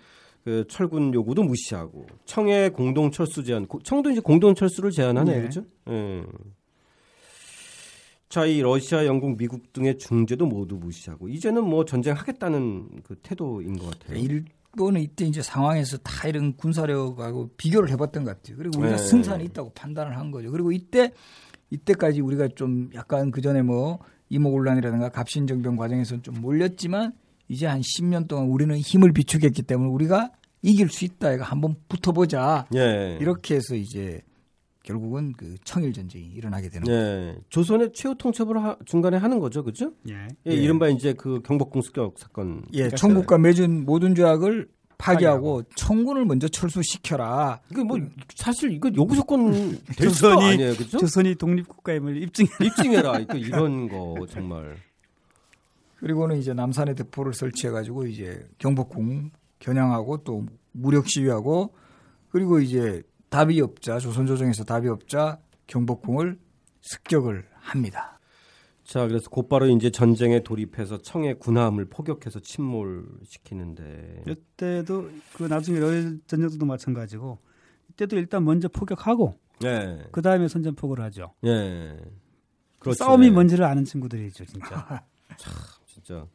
[0.44, 5.40] 그 철군 요구도 무시하고 청의 공동 철수 제한, 고- 청도 이제 공동 철수를 제안하네요, 네.
[5.44, 5.64] 그렇죠?
[5.90, 6.24] 예.
[8.28, 13.98] 자, 이 러시아, 영국, 미국 등의 중재도 모두 무시하고 이제는 뭐 전쟁하겠다는 그 태도인 것
[13.98, 14.18] 같아요.
[14.20, 18.58] 일본은 이때 이제 상황에서 다 이런 군사력하고 비교를 해봤던 것 같아요.
[18.58, 19.02] 그리고 우리가 네.
[19.02, 20.52] 승산이 있다고 판단을 한 거죠.
[20.52, 21.14] 그리고 이때
[21.70, 24.00] 이때까지 우리가 좀 약간 그 전에 뭐
[24.30, 27.14] 이모곤란이라든가 갑신정변 과정에서는 좀 몰렸지만
[27.48, 31.34] 이제 한 10년 동안 우리는 힘을 비축했기 때문에 우리가 이길 수 있다.
[31.34, 32.68] 이거 한번 붙어보자.
[32.76, 33.18] 예.
[33.22, 34.22] 이렇게 해서 이제
[34.84, 36.88] 결국은 그 청일 전쟁이 일어나게 되는.
[36.88, 37.36] 예.
[37.50, 39.92] 조선의 최후 통첩을 하- 중간에 하는 거죠, 그렇죠?
[40.10, 40.28] 예.
[40.48, 42.64] 예, 이른바 이제 그 경복궁 습격 사건.
[42.74, 44.68] 예, 청국과 맺은 모든 조약을
[44.98, 45.64] 파기하고.
[45.76, 47.60] 청군을 먼저 철수시켜라.
[47.72, 47.98] 이게 뭐
[48.36, 49.52] 사실 이거 요구 조건
[49.96, 50.98] 될 수도 조선이- 아니에요, 그렇죠?
[50.98, 52.46] 조선이 독립국가임을 입증.
[52.62, 53.12] 입증해라.
[53.12, 54.78] 그러니까 이런 거 정말.
[55.98, 61.74] 그리고는 이제 남산에 대포를 설치해가지고 이제 경복궁 겨냥하고 또 무력 시위하고
[62.30, 66.38] 그리고 이제 답이 없자 조선조정에서 답이 없자 경복궁을
[66.82, 68.17] 습격을 합니다.
[68.88, 74.24] 자, 그래서 곧바로 이제 전쟁에 돌입해서 청의 군함을 포격해서 침몰시키는데.
[74.26, 77.38] 이때도 그 나중에 러일 전쟁도 마찬가지고
[77.90, 80.08] 이때도 일단 먼저 포격하고 예.
[80.14, 81.34] 그 다음에 선전포고를 하죠.
[81.46, 82.00] 예.
[82.80, 83.04] 그렇죠.
[83.04, 83.32] 싸움이 예.
[83.32, 85.04] 뭔지를 아는 친구들이죠, 진짜.
[85.86, 86.26] 진짜.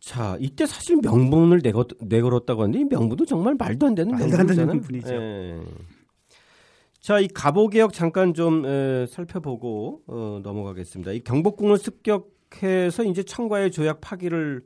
[0.00, 4.66] 자, 이때 사실 명분을 내걸, 내걸었다고 하는데 이 명분도 정말 말도 안 되는 말도 명분이잖아요.
[4.66, 5.14] 명분이죠.
[5.14, 5.60] 예.
[7.04, 11.12] 자, 이 갑오 개혁 잠깐 좀 에, 살펴보고 어, 넘어가겠습니다.
[11.12, 14.64] 이 경복궁을 습격해서 이제 청과의 조약 파기를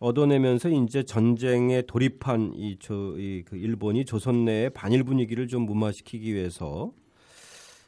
[0.00, 6.92] 얻어내면서 이제 전쟁에 돌입한 이저이그 일본이 조선 내의 반일 분위기를 좀 무마시키기 위해서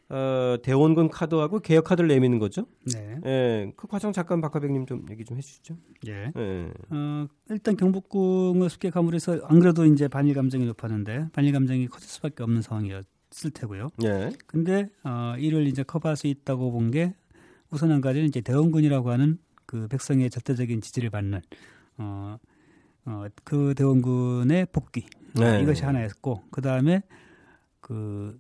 [0.08, 2.68] 어, 대원군 카드하고 개혁 카드를 내미는 거죠.
[2.94, 3.16] 네.
[3.26, 5.76] 예, 그 과정 잠깐 박하백님 좀 얘기 좀 해주시죠.
[6.06, 6.30] 예.
[6.36, 12.08] 예, 어, 일단 경복궁을 습격함으로 해서 안 그래도 이제 반일 감정이 높았는데 반일 감정이 커질
[12.08, 13.04] 수밖에 없는 상황이었
[13.44, 13.88] 을 테고요.
[14.04, 17.14] 예, 근데 어, 이를 이제 커버할 수 있다고 본 게
[17.72, 21.40] 우선 한 가지는 이제 대원군이라고 하는 그 백성의 절대적인 지지를 받는
[21.96, 22.36] 어,
[23.06, 25.62] 어, 그 대원군의 복귀 네.
[25.62, 27.02] 이것이 하나였고 그 다음에
[27.80, 28.38] 그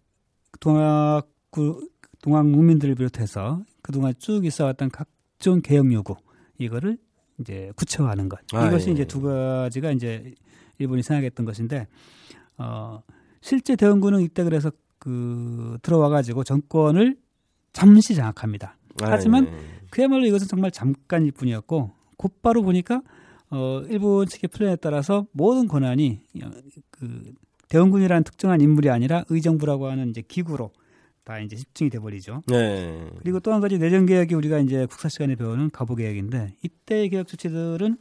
[0.60, 1.80] 동학 그
[2.20, 6.14] 동학 국민들을 비롯해서 그동안 쭉 있어왔던 각종 개혁 요구
[6.58, 6.98] 이거를
[7.40, 8.92] 이제 구체화하는 것 아, 이것이 예.
[8.92, 10.34] 이제 두 가지가 이제
[10.78, 11.88] 일본이 생각했던 것인데
[12.58, 13.02] 어
[13.40, 14.70] 실제 대원군은 이때 그래서
[15.02, 17.16] 그 들어와 가지고 정권을
[17.72, 18.76] 잠시 장악합니다.
[19.00, 19.56] 하지만 아, 예.
[19.90, 23.02] 그야말로 이것은 정말 잠깐일 뿐이었고 곧바로 보니까
[23.50, 26.50] 어 일본 측의 플랜에 따라서 모든 권한이 어,
[26.90, 27.32] 그
[27.68, 30.70] 대원군이라는 특정한 인물이 아니라 의정부라고 하는 이제 기구로
[31.24, 32.42] 다 이제 집중이 돼 버리죠.
[32.52, 37.08] 예, 그리고 또 한 가지 내정 개혁이 우리가 이제 국사 시간에 배우는 가보 개혁인데 이때의
[37.08, 37.96] 개혁 조치들은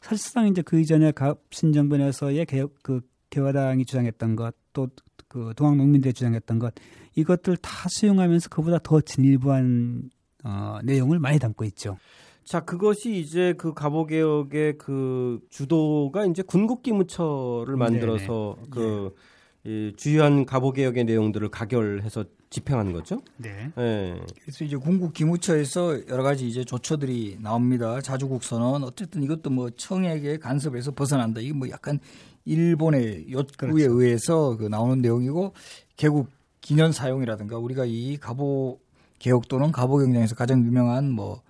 [0.00, 4.88] 사실상 이제 그 이전에 갑신정변에서의 개혁 그 개화당이 주장했던 것 또
[5.28, 6.74] 그 동학 농민들이 주장했던 것
[7.14, 10.10] 이것들 다 수용하면서 그보다 더 진일보한
[10.44, 11.98] 어, 내용을 많이 담고 있죠.
[12.44, 22.24] 자 그것이 이제 그 갑오개혁의 그 주도가 이제 군국기무처를 만들어서 그이 주요한 갑오개혁의 내용들을 가결해서
[22.50, 23.20] 집행하는 거죠.
[23.36, 23.70] 네.
[23.76, 28.00] 예, 그래서 이제 군국 기무처에서 여러 가지 이제 조처들이 나옵니다.
[28.00, 31.40] 자주국선언 어쨌든 이것도 뭐 청에게 간섭에서 벗어난다.
[31.40, 32.00] 이게 뭐 약간
[32.48, 34.00] 일본의 요구에 그렇죠.
[34.00, 35.52] 의해서 그 나오는 내용이고
[35.96, 36.28] 개국
[36.60, 38.78] 기념 사용이라든가 우리가 이 갑오
[39.18, 41.42] 개혁 또는 갑오 경쟁에서 가장 유명한 뭐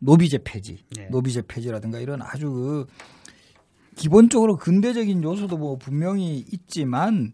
[0.00, 1.08] 노비제 폐지, 네.
[1.10, 2.86] 노비제 폐지라든가 이런 아주 그
[3.96, 7.32] 기본적으로 근대적인 요소도 뭐 분명히 있지만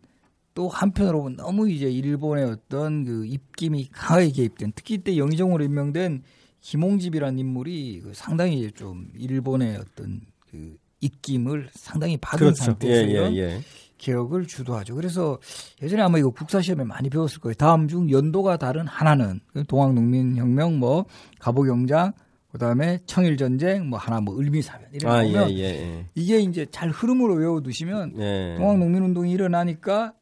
[0.54, 6.22] 또 한편으로 보면 너무 이제 일본의 어떤 그 입김이 강하게 개입된 특히 이때 영의정으로 임명된
[6.60, 12.62] 김홍집이라는 인물이 그 상당히 이제 좀 일본의 어떤 그 입김을 상당히 받은 그렇죠.
[12.62, 13.60] 예, 상태에서 예, 이런 예.
[13.98, 14.94] 개혁을 주도하죠.
[14.94, 15.38] 그래서
[15.82, 17.54] 예전에 아마 이거 국사 시험에 많이 배웠을 거예요.
[17.54, 21.06] 다음 중 연도가 다른 하나는 그 동학농민혁명, 뭐
[21.38, 22.12] 갑오경장,
[22.52, 26.90] 그다음에 청일전쟁, 뭐 하나 뭐 을미사변 이런 거 아, 보면 예, 예, 이게 이제 잘
[26.90, 28.54] 흐름으로 외워두시면 예.
[28.58, 30.12] 동학농민운동이 일어나니까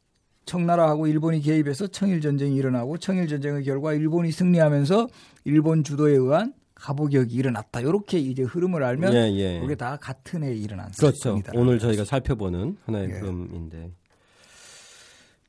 [0.45, 5.09] 청나라하고 일본이 개입해서 청일전쟁이 일어나고 청일전쟁의 결과 일본이 승리하면서
[5.45, 7.81] 일본 주도에 의한 갑오개혁이 일어났다.
[7.81, 9.61] 이렇게 이제 흐름을 알면 예, 예.
[9.61, 11.17] 그게 다 같은 해에 일어난 그렇죠.
[11.17, 11.53] 사건이다.
[11.55, 13.13] 오늘 저희가 살펴보는 하나의 예.
[13.15, 13.93] 흐름인데.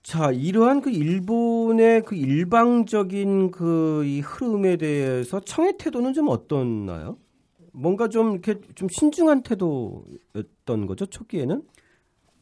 [0.03, 7.17] 자, 이러한 그 일본의 그 일방적인 그 이 흐름에 대해서 청의 태도는 좀 어떻나요?
[7.71, 11.63] 뭔가 좀 이렇게 좀 신중한 태도였던 거죠 초기에는?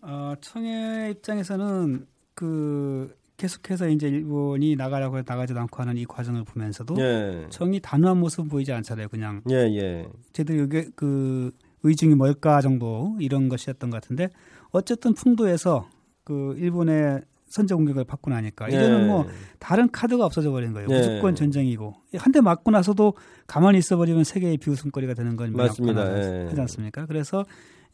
[0.02, 6.96] 어, 청의 입장에서는 그 계속해서 이제 일본이 나가라고 해서 나가지도 않고 하는 이 과정을 보면서도
[7.00, 7.48] 예.
[7.50, 9.08] 청이 단호한 모습 보이지 않잖아요.
[9.08, 10.08] 그냥 예, 예.
[10.32, 14.30] 제대로 이게 그 의중이 뭘까 정도 이런 것이었던 것 같은데
[14.70, 15.90] 어쨌든 풍도에서
[16.24, 19.08] 그 일본의 선제 공격을 받고 나니까 이제는 예.
[19.08, 19.26] 뭐
[19.58, 20.88] 다른 카드가 없어져 버린 거예요.
[20.92, 20.98] 예.
[20.98, 23.16] 무조건 전쟁이고 한 대 맞고 나서도
[23.48, 26.44] 가만히 있어 버리면 세계의 비웃음거리가 되는 건 맞습니다.
[26.44, 26.46] 예.
[26.48, 27.08] 하지 않습니까?
[27.08, 27.44] 그래서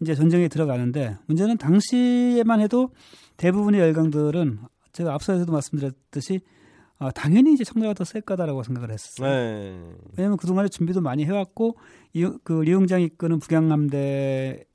[0.02, 2.90] 이제 전쟁에 들어가는데 문제는 당시에만 해도
[3.38, 4.60] 대부분의 열강들은
[4.98, 6.42] 제가 앞서서도 말씀드렸듯이
[7.00, 9.30] 아, 당연히 이제 청나라가 더 셀 거다라고 생각을 했었어요.
[9.30, 9.96] 예.
[10.18, 11.78] 왜냐하면 그동안에 준비도 많이 해왔고
[12.14, 14.66] 이, 그 리용장이 이끄는 북양함대는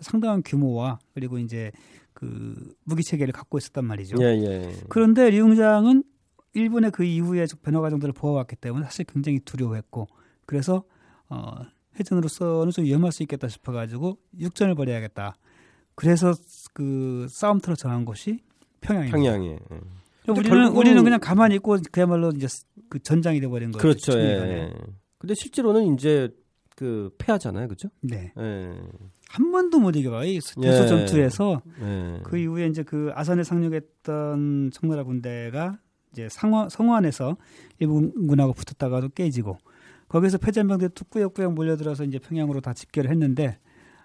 [0.00, 1.72] 상당한 규모와 그리고 이제
[2.12, 4.16] 그 무기 체계를 갖고 있었단 말이죠.
[4.20, 4.76] 예, 예.
[4.90, 6.04] 그런데 리용장은
[6.52, 10.08] 일본의 그 이후의 변화 과정들을 보아왔기 때문에 사실 굉장히 두려워했고
[10.44, 10.84] 그래서
[11.30, 11.64] 어,
[11.98, 15.34] 해전으로서는 좀 위험할 수 있겠다 싶어가지고 육전을 벌여야겠다.
[15.94, 16.34] 그래서
[16.74, 18.40] 그 싸움터로 정한 곳이
[18.82, 19.16] 평양입니다.
[19.16, 19.58] 평양에.
[19.70, 20.30] 예.
[20.30, 22.46] 우리는 결국은- 우리는 그냥 가만히 있고 그야말로 이제
[22.88, 23.80] 그 전장이 돼 버린 거예요.
[23.82, 24.12] 그렇죠.
[24.18, 24.24] 예.
[24.24, 24.72] 예.
[25.18, 26.28] 근데 실제로는 이제
[26.76, 27.68] 그 패하잖아요.
[27.68, 27.88] 그죠?
[28.02, 28.32] 네.
[28.38, 28.72] 예.
[29.28, 30.24] 한 번도 못 이겨봐요.
[30.24, 30.60] 이 예.
[30.60, 32.20] 대소 전투에서 예.
[32.24, 35.78] 그 이후에 이제 그 아산에 상륙했던 청나라 군대가
[36.12, 37.36] 이제 상화, 성완에서
[37.78, 39.58] 일본군하고 붙었다가도 깨지고
[40.08, 43.58] 거기서 패전병들이 뚝 꾸역꾸역 몰려들어서 이제 평양으로 다 집결을 했는데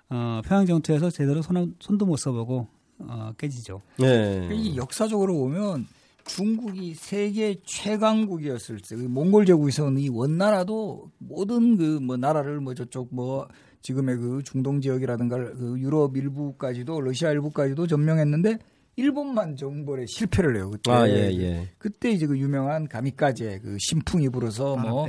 [0.09, 2.67] 어, 평양 전투에서 제대로 손, 손도 못 써보고
[2.99, 3.81] 어, 깨지죠.
[4.01, 4.49] 예.
[4.51, 5.87] 이 역사적으로 보면
[6.25, 13.07] 중국이 세계 최강국이었을 때, 그 몽골 제국에서는 이 원나라도 모든 그 뭐 나라를 뭐 저쪽
[13.15, 13.47] 뭐
[13.81, 18.57] 지금의 그 중동 지역이라든가 그 유럽 일부까지도 러시아 일부까지도 점령했는데
[18.97, 20.91] 일본만 정벌에 실패를 해요 그때.
[20.91, 21.69] 아, 예, 예.
[21.77, 25.07] 그때 이제 그 유명한 가미까제 그 신풍이 불어서 바람 뭐.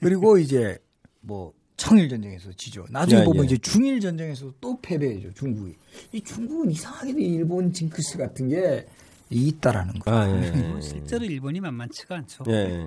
[0.00, 0.78] 그리고 이제
[1.20, 2.84] 뭐 청일 전쟁에서 지죠.
[2.90, 3.46] 나중에 예, 보면 예.
[3.46, 5.32] 이제 중일 전쟁에서 또 패배해죠.
[5.32, 5.74] 중국이.
[6.12, 8.86] 이 중국은 이상하게도 일본 징크스 같은 게
[9.30, 10.10] 있다라는 거.
[10.12, 10.50] 아, 예.
[10.50, 12.44] 뭐 실제로 일본이 만만치가 않죠.
[12.48, 12.86] 예.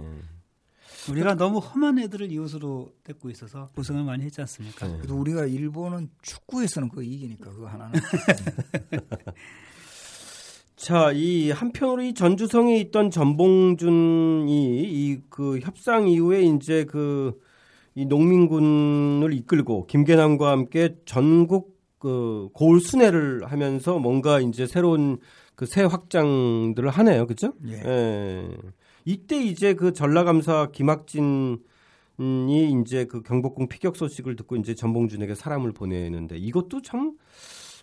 [1.09, 4.87] 우리가 너무 험한 애들을 이웃으로 데리고 있어서 고생을 많이 했지 않습니까?
[4.87, 4.97] 네.
[4.97, 7.99] 그래도 우리가 일본은 축구에서는 그거 이기니까 그거 하나는.
[10.77, 17.41] 자, 이 한편으로 이 전주성에 있던 전봉준이 이 그 협상 이후에 이제 그
[17.95, 25.19] 이 농민군을 이끌고 김계남과 함께 전국 그 고을 순회를 하면서 뭔가 이제 새로운
[25.55, 27.27] 그 새 확장들을 하네요.
[27.27, 27.53] 그죠?
[27.67, 27.73] 예.
[27.85, 28.49] 예.
[29.05, 31.59] 이때 이제 그 전라감사 김학진
[32.19, 37.13] 이 이제 그 경복궁 피격 소식을 듣고 이제 전봉준에게 사람을 보내는데 이것도 참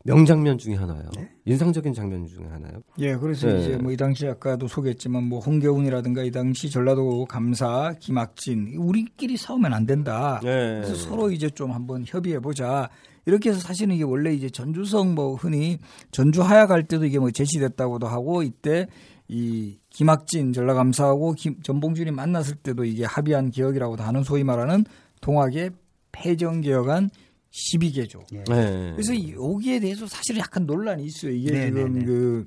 [0.05, 1.11] 명장면 중에 하나요.
[1.45, 2.81] 인상적인 장면 중에 하나요.
[2.99, 3.61] 예, 그래서 네.
[3.61, 9.73] 이제 뭐 이 당시 아까도 소개했지만 뭐 홍계훈이라든가 이 당시 전라도 감사 김학진 우리끼리 싸우면
[9.75, 10.41] 안 된다.
[10.43, 10.81] 네.
[10.83, 12.89] 그래서 서로 이제 좀 한번 협의해 보자.
[13.27, 15.79] 이렇게 해서 사실은 이게 원래 이제 전주성 뭐 흔히
[16.11, 18.87] 전주 하약 할 때도 이게 뭐 제시됐다고도 하고 이때
[19.29, 24.85] 이 김학진 전라감사하고 김, 전봉준이 만났을 때도 이게 합의한 기억이라고도 하는 소위 말하는
[25.21, 25.71] 동학의
[26.13, 27.11] 패정개혁안
[27.53, 28.21] 12개조.
[28.33, 28.45] 예.
[28.45, 28.93] 네.
[28.93, 31.33] 그래서 이- 여기에 대해서 사실은 약간 논란이 있어요.
[31.33, 32.05] 이게 네, 지금 네, 네.
[32.05, 32.47] 그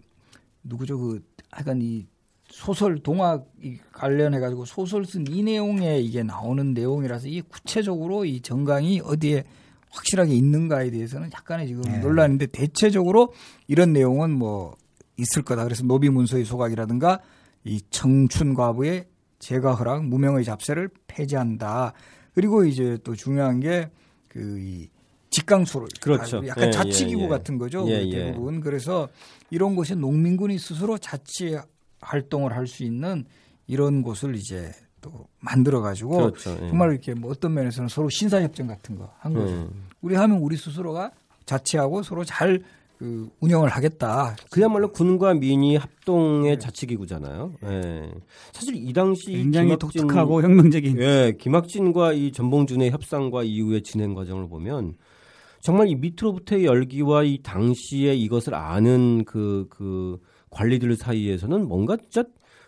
[0.64, 0.98] 누구죠?
[0.98, 1.22] 그
[1.58, 2.06] 약간 이
[2.50, 8.42] 소설 동학 이 관련해 가지고 소설 쓴 이 내용에 이게 나오는 내용이라서 이게 구체적으로 이
[8.42, 9.44] 정강이 어디에
[9.90, 12.00] 확실하게 있는가에 대해서는 약간의 지금 네.
[12.00, 13.34] 논란인데 대체적으로
[13.68, 14.76] 이런 내용은 뭐
[15.18, 15.64] 있을 거다.
[15.64, 17.20] 그래서 노비 문서의 소각이라든가
[17.66, 19.08] 이 청춘 과부의
[19.40, 21.94] 재가 허락 무명의 잡세를 폐지한다.
[22.34, 23.90] 그리고 이제 또 중요한 게
[24.30, 24.88] 그 이
[25.34, 26.38] 직강수를 그렇죠.
[26.40, 27.30] 아, 약간 예, 자치기구 예, 예.
[27.30, 27.86] 같은 거죠.
[27.90, 28.24] 예, 그 예.
[28.26, 29.10] 대부분 그래서
[29.50, 31.58] 이런 곳에 농민군이 스스로 자치
[32.02, 33.26] 활동을 할 수 있는
[33.68, 34.72] 이런 곳을 이제
[35.02, 36.52] 또 만들어 가지고 그렇죠.
[36.62, 36.68] 예.
[36.70, 39.52] 정말 이렇게 뭐 어떤 면에서는 서로 신사협정 같은 거 한 거죠.
[39.54, 39.86] 음.
[40.02, 41.12] 우리 하면 우리 스스로가
[41.46, 42.62] 자치하고 서로 잘
[43.00, 44.34] 그 운영을 하겠다.
[44.50, 45.78] 그야말로 군과 민이 네.
[45.78, 47.54] 합동의 자치기구잖아요.
[47.66, 48.12] 예.
[48.54, 54.48] 사실 이 당시 굉장히 김학진- 독특하고 혁명적인 예, 김학진과 이 전봉준의 협상과 이후의 진행 과정을
[54.48, 54.94] 보면
[55.64, 62.26] 정말 이 밑으로부터의 열기와 이 당시에 이것을 아는 그, 그 관리들 사이에서는 뭔가 진짜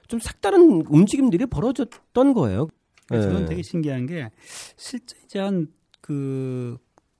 [0.07, 2.69] 좀 색다른 움직임들이 벌어졌던 거예요.
[3.09, 3.45] 저는 예.
[3.45, 4.29] 되게 신기한 게
[4.77, 6.77] 실제 이제 한그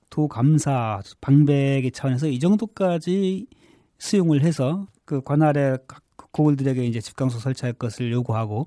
[0.08, 3.46] 도감사 방백의 차원에서 이 정도까지
[3.98, 6.02] 수용을 해서 그 관할의 각
[6.32, 8.66] 고을들에게 이제 집강소 설치할 것을 요구하고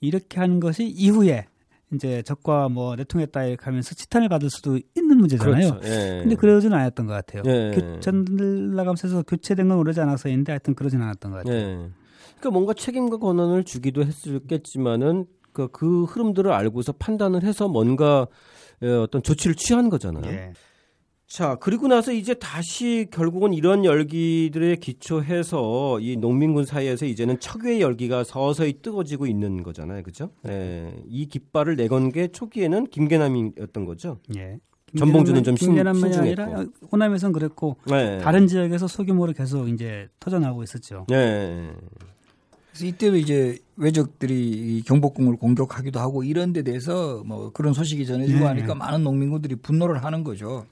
[0.00, 1.46] 이렇게 하는 것이 이후에
[1.94, 5.78] 이제 적과 뭐 내통했다 이렇게 하면서 치탄을 받을 수도 있는 문제잖아요.
[5.78, 5.88] 그렇죠.
[5.88, 6.20] 예.
[6.22, 7.42] 근데 그러지는 않았던 것 같아요.
[7.46, 8.00] 예.
[8.00, 11.56] 전라감사에서 교체된 건 오르지 않아서인데 하여튼 그러진 않았던 것 같아요.
[11.56, 11.90] 예.
[12.38, 18.26] 그러니까 뭔가 책임과 권한을 주기도 했었겠지만은 그, 그 흐름들을 알고서 판단을 해서 뭔가
[18.82, 20.52] 예, 어떤 조치를 취한 거잖아요.
[21.34, 21.36] 예.
[21.36, 28.22] 자, 그리고 나서 이제 다시 결국은 이런 열기들에 기초해서 이 농민군 사이에서 이제는 척외의 열기가
[28.22, 30.04] 서서히 뜨거지고 있는 거잖아요.
[30.04, 30.30] 그죠?
[30.48, 30.94] 예.
[31.08, 34.18] 이 깃발을 내건 게 초기에는 김계남이었던 거죠.
[34.36, 34.58] 예.
[34.96, 36.42] 전봉주는 좀 신- 김계남만이 신중했고.
[36.42, 38.18] 아니라 호남에선 그랬고 네.
[38.18, 41.06] 다른 지역에서 소규모로 계속 이제 터져나오고 있었죠.
[41.08, 41.68] 네.
[42.70, 48.38] 그래서 이때도 이제 외적들이 이 경복궁을 공격하기도 하고 이런 데 대해서 뭐 그런 소식이 전해지고
[48.38, 48.44] 네.
[48.46, 50.64] 하니까 많은 농민군들이 분노를 하는 거죠.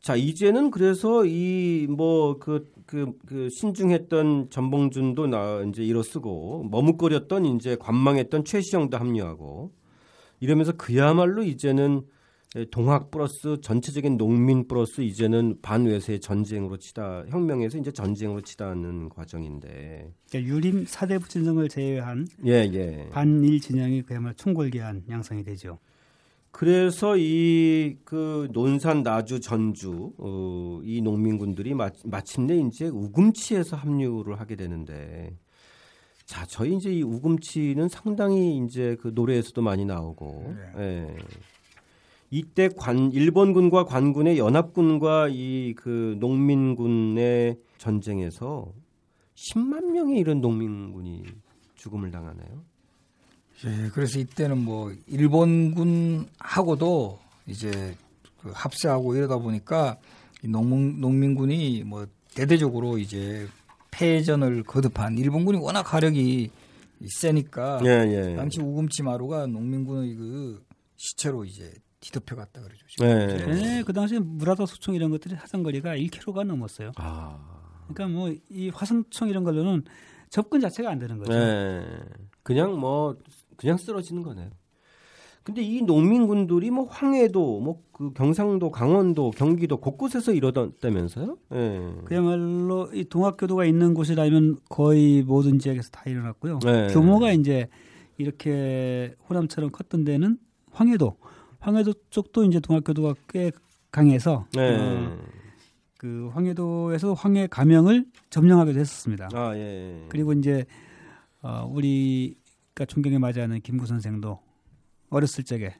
[0.00, 9.72] 자, 이제는 그래서 이뭐그그 그 신중했던 전봉준도 나 이제 일어서고 머뭇거렸던 이제 관망했던 최시영도 합류하고
[10.40, 12.06] 이러면서 그야말로 이제는
[12.70, 20.52] 동학 플러스 전체적인 농민 플러스 이제는 반외세 전쟁으로 치다 혁명에서 이제 전쟁으로 치다는 과정인데 그러니까
[20.52, 23.08] 유림 사대부 진영을 제외한 예 예.
[23.12, 25.78] 반일 진영이 그야말로 총궐기한 양상이 되죠.
[26.50, 34.56] 그래서 이 그 논산 나주 전주 어, 이 농민군들이 마, 마침내 이제 우금치에서 합류를 하게
[34.56, 35.36] 되는데
[36.26, 41.16] 자 저희 이제 이 우금치는 상당히 이제 그 노래에서도 많이 나오고 예.
[42.30, 48.72] 이때 관 일본군과 관군의 연합군과 이 그 농민군의 전쟁에서
[49.34, 51.24] 10만 명의 이런 농민군이
[51.76, 52.64] 죽음을 당하네요.
[53.66, 57.96] 예, 그래서 이때는 뭐 일본군하고도 이제
[58.40, 59.98] 그 합세하고 이러다 보니까
[60.42, 63.46] 이 농민, 농민군이 뭐 대대적으로 이제
[63.90, 66.50] 패전을 거듭한 일본군이 워낙 화력이
[67.20, 67.88] 세니까 예,
[68.32, 68.36] 예.
[68.36, 70.64] 당시 우금치 마루가 농민군의 그
[70.96, 72.86] 시체로 이제 뒤덮여 갔다 그러죠.
[72.88, 73.06] 지금.
[73.06, 73.26] 예.
[73.46, 76.92] 네, 그 당시에 무라다 소총 이런 것들이 사정거리가 1km가 넘었어요.
[76.96, 77.38] 아.
[77.92, 79.84] 그러니까 뭐 이 화성총 이런 걸로는
[80.30, 81.32] 접근 자체가 안 되는 거죠.
[81.32, 81.84] 네.
[82.42, 83.16] 그냥 뭐
[83.60, 84.50] 그냥 쓰러지는 거네요.
[85.42, 91.36] 근데 이 농민군들이 뭐 황해도 뭐 그 경상도 강원도 경기도 곳곳에서 이러다면서요?
[91.52, 91.92] 예.
[92.06, 96.60] 그야말로 이 동학교도가 있는 곳이라면 거의 모든 지역에서 다 일어났고요.
[96.60, 96.86] 네.
[96.86, 97.68] 규모가 이제
[98.16, 100.38] 이렇게 호남처럼 컸던 데는
[100.72, 101.18] 황해도,
[101.58, 103.52] 황해도 쪽도 이제 동학교도가 꽤
[103.92, 104.78] 강해서 네.
[104.78, 105.18] 어,
[105.98, 109.28] 그 황해도에서 황해 가명을 점령하기도 했었습니다.
[109.34, 110.06] 아 예.
[110.08, 110.64] 그리고 이제
[111.42, 112.38] 어, 우리
[112.80, 114.38] 가 존경에 맞이하는 김구 선생도
[115.10, 115.74] 어렸을 적에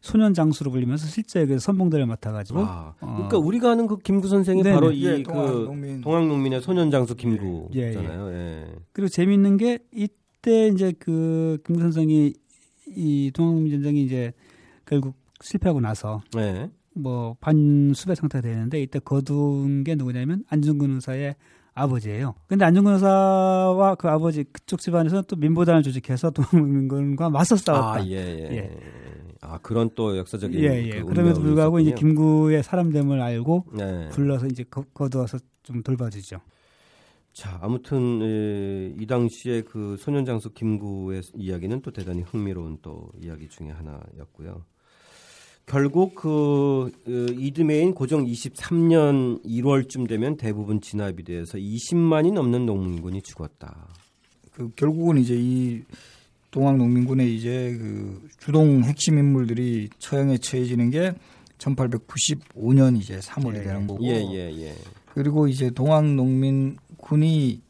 [0.00, 3.14] 소년 장수로 불리면서 실제 여기 선봉대를 맡아가지고 아, 어.
[3.14, 4.74] 그러니까 우리가 아는 그 김구 선생이 네네.
[4.74, 6.00] 바로 예, 이 동학 그 농민.
[6.00, 7.90] 동학농민의 소년 장수 예, 예.
[7.90, 8.32] 김구잖아요.
[8.34, 8.74] 예.
[8.92, 12.34] 그리고 재미있는 게 이때 이제 그 김구 선생이
[12.94, 14.32] 이 동학농민 전쟁이 이제
[14.86, 16.70] 결국 실패하고 나서 예.
[16.94, 21.34] 뭐 반수배 상태가 되는데 이때 거둔 게 누구냐면 안중근 의사의
[21.74, 22.34] 아버지예요.
[22.46, 27.94] 근데 안중근 의사와 그 아버지 그쪽 집안에서 또 민보단을 조직해서 동학민군과 맞서 싸웠다.
[27.94, 28.56] 아 예, 예.
[28.56, 28.80] 예.
[29.40, 31.00] 아 그런 또 역사적인 예, 예.
[31.00, 32.14] 그 그럼에도 불구하고 이제 있었군요.
[32.14, 34.08] 김구의 사람됨을 알고 네.
[34.10, 36.40] 불러서 이제 거, 거두어서 좀 돌봐주죠.
[37.32, 43.48] 자, 아무튼 에, 이 당시에 그 소년 장수 김구의 이야기는 또 대단히 흥미로운 또 이야기
[43.48, 44.64] 중에 하나였고요.
[45.66, 53.88] 결국 그 어, 이듬해인 고정 23년 1월쯤 되면 대부분 진압이 돼서 20만이 넘는 농민군이 죽었다.
[54.52, 55.82] 그 결국은 이제 이
[56.50, 61.14] 동학 농민군의 이제 그 주동 핵심 인물들이 처형에 처해지는 게
[61.58, 64.74] 1895년 이제 3월이 예, 되는 거고 예, 예, 예.
[65.14, 67.60] 그리고 이제 동학 농민군이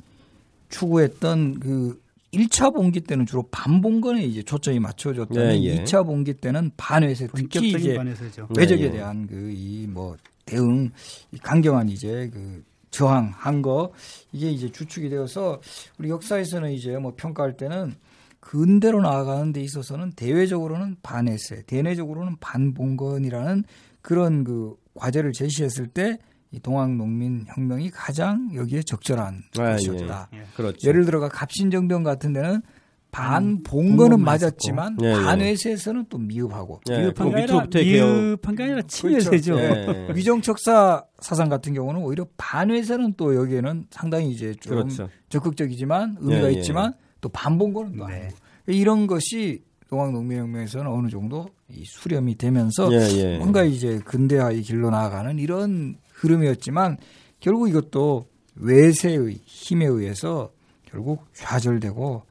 [0.69, 2.04] 추구했던 그
[2.37, 5.85] 1차 봉기 때는 주로 반봉건에 이제 초점이 맞춰졌다면 예, 예.
[5.85, 8.49] 2차 봉기 때는 반외세 특히 이제 반에서죠.
[8.57, 8.91] 외적에 예, 예.
[8.93, 10.17] 대한 그 이 뭐
[10.47, 10.91] 대응
[11.33, 13.93] 이 강경한 이제 그 저항한 거
[14.33, 15.61] 이게 이제 주축이 되어서
[15.99, 17.95] 우리 역사에서는 이제 뭐 평가할 때는
[18.41, 23.65] 근대로 나아가는 데 있어서는 대외적으로는 반에세, 대내적으로는 반봉건이라는
[24.03, 26.19] 그런 그 과제를 제시했을 때
[26.55, 30.29] 이 동학농민 혁명이 가장 여기에 적절한 아, 것이었다.
[30.35, 30.43] 예.
[30.55, 30.89] 그렇죠.
[30.89, 32.63] 예를 들어가 갑신정변 같은 데는
[33.11, 35.07] 반봉건은 봉건만 맞았지만 있었고.
[35.07, 35.15] 예, 예.
[35.15, 37.67] 반외세에서는 또 미흡하고 예, 미흡한 그게 아니라.
[37.73, 39.59] 미흡한 게 아니라 침해세죠.
[39.59, 40.09] 예.
[40.15, 45.09] 위정척사 사상 같은 경우는 오히려 반외세는 또 여기에는 상당히 이제 좀 그렇죠.
[45.29, 46.59] 적극적이지만 의미가 예, 예.
[46.59, 48.15] 있지만 또 반봉건은 또 네.
[48.15, 48.37] 아니고
[48.67, 53.39] 이런 것이 동학농민혁명에서는 어느 정도 이 수렴이 되면서 예, 예.
[53.39, 56.97] 뭔가 이제 근대화의 길로 나아가는 이런 흐름이었지만
[57.41, 60.51] 결국 이것도 외세의 힘에 의해서
[60.87, 62.23] 결국 좌절되고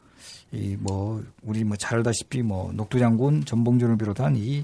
[0.53, 4.63] 이 뭐 우리 뭐 잘 알다시피 뭐 녹두장군 전봉준을 비롯한 이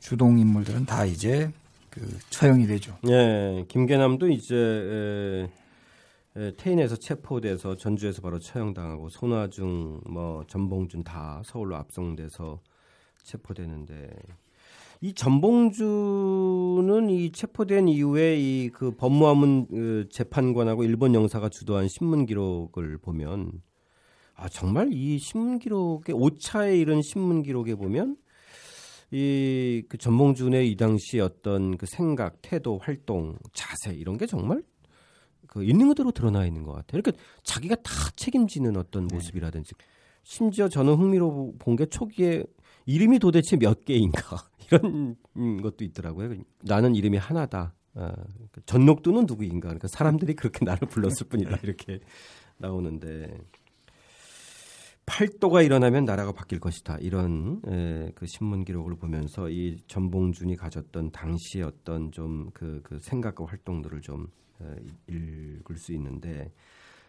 [0.00, 1.50] 주동 인물들은 다 이제
[1.88, 2.00] 그
[2.30, 2.96] 처형이 되죠.
[3.08, 5.50] 예, 김계남도 이제 에,
[6.40, 12.60] 에, 태인에서 체포돼서 전주에서 바로 처형당하고 손아중, 뭐 전봉준 다 서울로 압송돼서
[13.24, 14.08] 체포되는데
[15.02, 22.98] 이 전봉준은 이 체포된 이후에 이 그 법무하문 그 재판관하고 일본 영사가 주도한 신문 기록을
[22.98, 23.62] 보면
[24.34, 28.16] 아 정말 이 신문 기록에 오차에 이른 신문 기록에 보면
[29.12, 34.62] 이 그 전봉준의 이 당시 어떤 그 생각, 태도, 활동, 자세 이런 게 정말
[35.46, 37.00] 그 있는 그대로 드러나 있는 것 같아요.
[37.02, 39.72] 그러니까 자기가 다 책임지는 어떤 모습이라든지.
[40.22, 42.44] 심지어 저는 흥미로 본 게 초기에
[42.86, 45.16] 이름이 도대체 몇 개인가 이런
[45.62, 46.34] 것도 있더라고요.
[46.62, 47.74] 나는 이름이 하나다.
[47.94, 48.14] 아,
[48.66, 49.68] 전녹두는 누구인가?
[49.68, 52.00] 그러니까 사람들이 그렇게 나를 불렀을 뿐이다 이렇게
[52.58, 53.36] 나오는데
[55.06, 61.64] 팔도가 일어나면 나라가 바뀔 것이다 이런 에, 그 신문 기록을 보면서 이 전봉준이 가졌던 당시의
[61.64, 64.28] 어떤 좀그 그 생각과 활동들을 좀
[64.62, 64.66] 에,
[65.08, 66.52] 읽을 수 있는데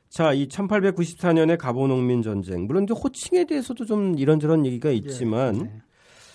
[0.09, 5.81] 자, 이 1894년의 가보농민 전쟁 물론 이제 호칭에 대해서도 좀 이런저런 얘기가 있지만 네.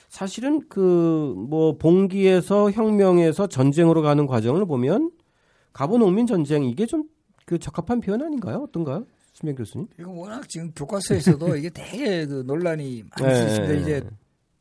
[0.09, 5.11] 사실은 그 뭐 봉기에서 혁명에서 전쟁으로 가는 과정을 보면
[5.73, 7.05] 가보 농민 전쟁 이게 좀
[7.47, 8.65] 그 적합한 표현 아닌가요?
[8.69, 9.07] 어떤가요?
[9.33, 9.87] 신명 교수님?
[10.01, 13.47] 이거 워낙 지금 교과서에서도 이게 되게 그 논란이 많이 네.
[13.47, 13.75] 있습니다.
[13.75, 14.03] 이제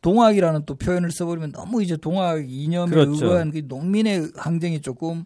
[0.01, 3.11] 동학이라는 또 표현을 써버리면 너무 이제 동학 이념에 그렇죠.
[3.11, 5.23] 의거한 그 농민의 항쟁이 조금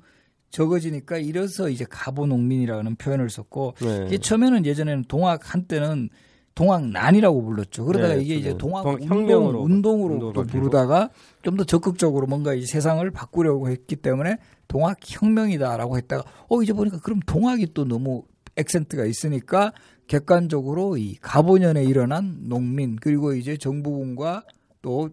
[0.51, 4.05] 적어지니까 이래서 이제 가보 농민이라는 표현을 썼고 네.
[4.07, 6.09] 이게 처음에는 예전에는 동학 한때는
[6.55, 7.85] 동학난이라고 불렀죠.
[7.85, 8.57] 그러다가 네, 이게 이제 네.
[8.57, 10.43] 동학 운동, 운동으로 운동으로 또.
[10.43, 11.09] 부르다가
[11.41, 14.37] 좀 더 적극적으로 뭔가 이 세상을 바꾸려고 했기 때문에
[14.67, 18.23] 동학혁명이다라고 했다가 어 이제 보니까 그럼 동학이 또 너무
[18.55, 19.73] 액센트가 있으니까
[20.07, 24.43] 객관적으로 이 가보년에 일어난 농민 그리고 이제 정부군과
[24.81, 25.09] 또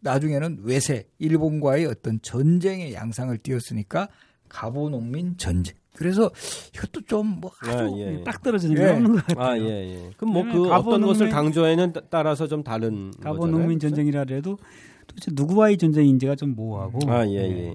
[0.00, 4.08] 나중에는 외세 일본과의 어떤 전쟁의 양상을 띄었으니까
[4.48, 5.76] 가보 농민 전쟁.
[5.94, 6.30] 그래서
[6.74, 8.24] 이것도 좀 뭐 아주 아, 예, 예.
[8.24, 8.80] 딱 떨어지는 예.
[8.80, 9.46] 게 없는 것 같아요.
[9.46, 9.64] 아, 예,
[9.94, 10.10] 예.
[10.16, 13.46] 그럼 뭐그 왜냐면 어떤 것을 강조에는 따- 따라서 좀 다른 가보.
[13.46, 13.78] 농민?
[13.78, 14.58] 전쟁이라 해도
[15.06, 17.66] 도대체 누구와의 전쟁인지가 좀 모호하고 아, 예, 네.
[17.68, 17.74] 예.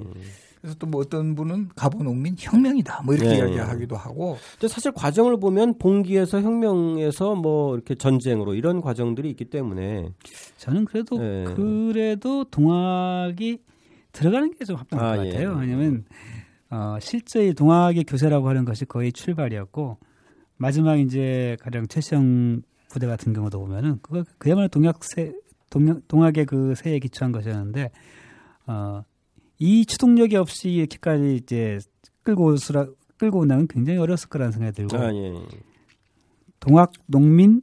[0.61, 5.39] 그래서 또 뭐 어떤 분은 가보농민 혁명이다 뭐 이렇게 예, 이야기하기도 하고 근데 사실 과정을
[5.39, 10.09] 보면 봉기에서 혁명에서 뭐 이렇게 전쟁으로 이런 과정들이 있기 때문에
[10.57, 11.43] 저는 그래도 예.
[11.55, 13.59] 그래도 동학이
[14.11, 15.32] 들어가는 게 좀 합당한 아, 것 예.
[15.32, 15.57] 같아요.
[15.59, 16.05] 왜냐하면
[16.76, 19.97] 어, 실제 이 동학의 교세라고 하는 것이 거의 출발이었고
[20.57, 25.34] 마지막 이제 가령 최시영 부대 같은 경우도 보면은 그거 그야말로 동학세
[25.69, 27.91] 동학, 동학의 그 세에 기초한 것이었는데
[28.67, 29.03] 어,
[29.57, 31.80] 이 추동력이 없이 이렇게까지 이제
[32.23, 35.34] 끌고 오수라 끌고 온다면 굉장히 어려웠을 거라는 생각이 들고 아, 예.
[36.59, 37.61] 동학 농민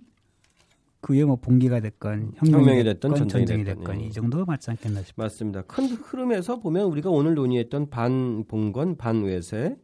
[1.03, 4.07] 그에 뭐 봉기가 됐건 혁명이, 혁명이 됐건, 됐건 전쟁이, 전쟁이 됐건, 예.
[4.07, 5.25] 이 정도가 맞지 않겠나 싶어요.
[5.25, 5.63] 맞습니다.
[5.63, 9.77] 큰 흐름에서 보면 우리가 오늘 논의했던 반봉건, 반외세,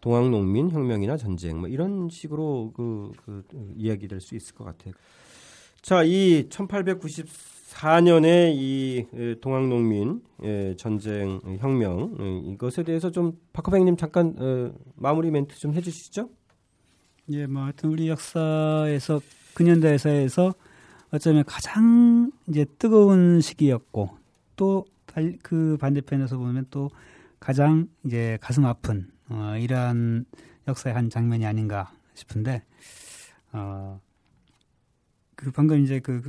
[0.00, 3.42] 동학농민 혁명이나 전쟁 뭐 이런 식으로 그, 그
[3.76, 4.94] 이야기 될 수 있을 것 같아요.
[5.82, 13.96] 자, 이 1894년에 이 에, 동학농민 예, 전쟁 예, 혁명 예, 이것에 대해서 좀 박화백님
[13.96, 16.30] 잠깐 어, 마무리 멘트 좀 해주시죠.
[17.32, 19.20] 예, 뭐 하여튼 우리 역사에서
[19.54, 20.54] 근현대사에서
[21.12, 24.10] 어쩌면 가장 이제 뜨거운 시기였고
[24.56, 24.84] 또
[25.42, 26.88] 그 반대편에서 보면 또
[27.40, 30.24] 가장 이제 가슴 아픈 어, 이러한
[30.68, 32.62] 역사의 한 장면이 아닌가 싶은데
[33.52, 34.00] 어,
[35.34, 36.22] 그 방금 이제 그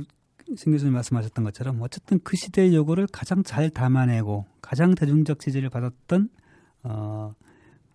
[0.56, 6.28] 신 교수님 말씀하셨던 것처럼 어쨌든 그 시대의 요구를 가장 잘 담아내고 가장 대중적 지지를 받았던
[6.82, 7.34] 어,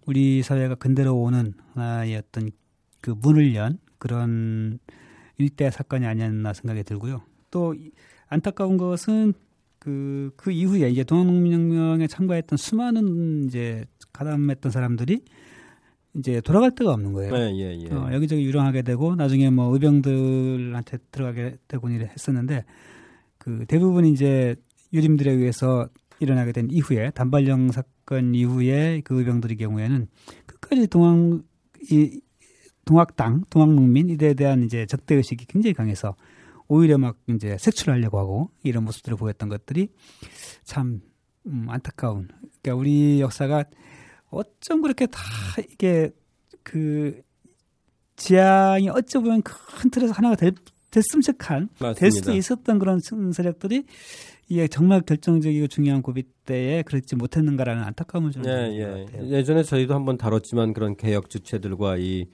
[0.06, 2.52] 우리 사회가 근대로 오는 하나의 어떤
[3.02, 4.80] 그 문을 연 그런
[5.38, 7.22] 일대 사건이 아니었나 생각이 들고요.
[7.52, 7.92] 또 이-
[8.28, 9.34] 안타까운 것은
[9.80, 15.22] 그, 그 이후에 이제 동학농민혁명에 참가했던 수많은 이제 가담했던 사람들이
[16.16, 17.34] 이제 돌아갈 데가 없는 거예요.
[17.36, 17.94] 예, 예, 예.
[17.94, 22.66] 어, 여기저기 유랑하게 되고 나중에 뭐 의병들한테 들어가게 되고 했었는데
[23.38, 24.56] 그 대부분 이제
[24.94, 25.88] 유림들에 의해서
[26.20, 30.08] 일어나게 된 이후에 단발령 사건 이후에 그 의병들의 경우에는
[30.48, 31.44] 끝까지 동학
[31.92, 32.20] 이
[32.88, 36.16] 동학당 동학농민 이들에 대한 이제 적대 의식이 굉장히 강해서
[36.68, 39.90] 오히려 막 이제 색출하려고 하고 이런 모습들을 보였던 것들이
[40.64, 41.02] 참
[41.46, 42.28] 음, 안타까운.
[42.62, 43.66] 그러니까 우리 역사가
[44.30, 45.22] 어쩜 그렇게 다
[45.72, 46.10] 이게
[46.64, 47.22] 그
[48.16, 50.54] 지향이 어찌 보면 큰 틀에서 하나가 될,
[50.92, 52.34] 됐음직한 될 수도.
[52.34, 53.86] 있었던 그런 세력들이
[54.50, 59.06] 이게 정말 결정적이고 중요한 고비 때에 그렇지 못했는가라는 안타까움을 좀 예, 예.
[59.30, 62.28] 예전에 저희도 한번 다뤘지만 그런 개혁 주체들과 이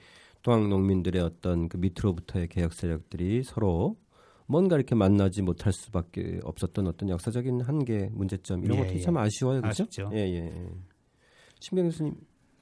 [0.44, 3.96] 동학 농민들의 어떤 그 밑으로부터의 개혁 세력들이 서로
[4.46, 9.02] 뭔가 이렇게 만나지 못할 수밖에 없었던 어떤 역사적인 한계, 문제점 이런 예, 것들이 예.
[9.02, 9.86] 참 아쉬워요, 그렇죠?
[10.12, 10.34] 예, 예.
[10.34, 10.70] 예.
[11.60, 12.14] 신병 교수님,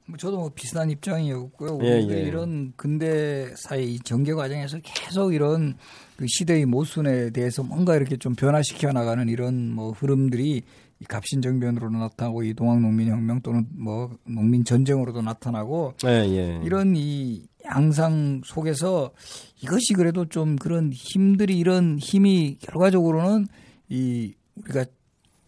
[0.06, 1.80] 뭐 저도 뭐 비슷한 입장이었고요.
[1.82, 2.22] 예, 예.
[2.22, 5.74] 이런 근대 사회 이 전개 과정에서 계속 이런
[6.16, 10.62] 그 시대의 모순에 대해서 뭔가 이렇게 좀 변화시켜 나가는 이런 뭐 흐름들이
[11.00, 16.60] 이 갑신정변으로 나타나고 이 동학농민혁명 또는 뭐 농민 전쟁으로도 나타나고 예, 예.
[16.62, 17.42] 이런 이
[17.74, 19.12] 양상 속에서
[19.62, 23.46] 이것이 그래도 좀 그런 힘들이 이런 힘이 결과적으로는
[23.88, 24.84] 이 우리가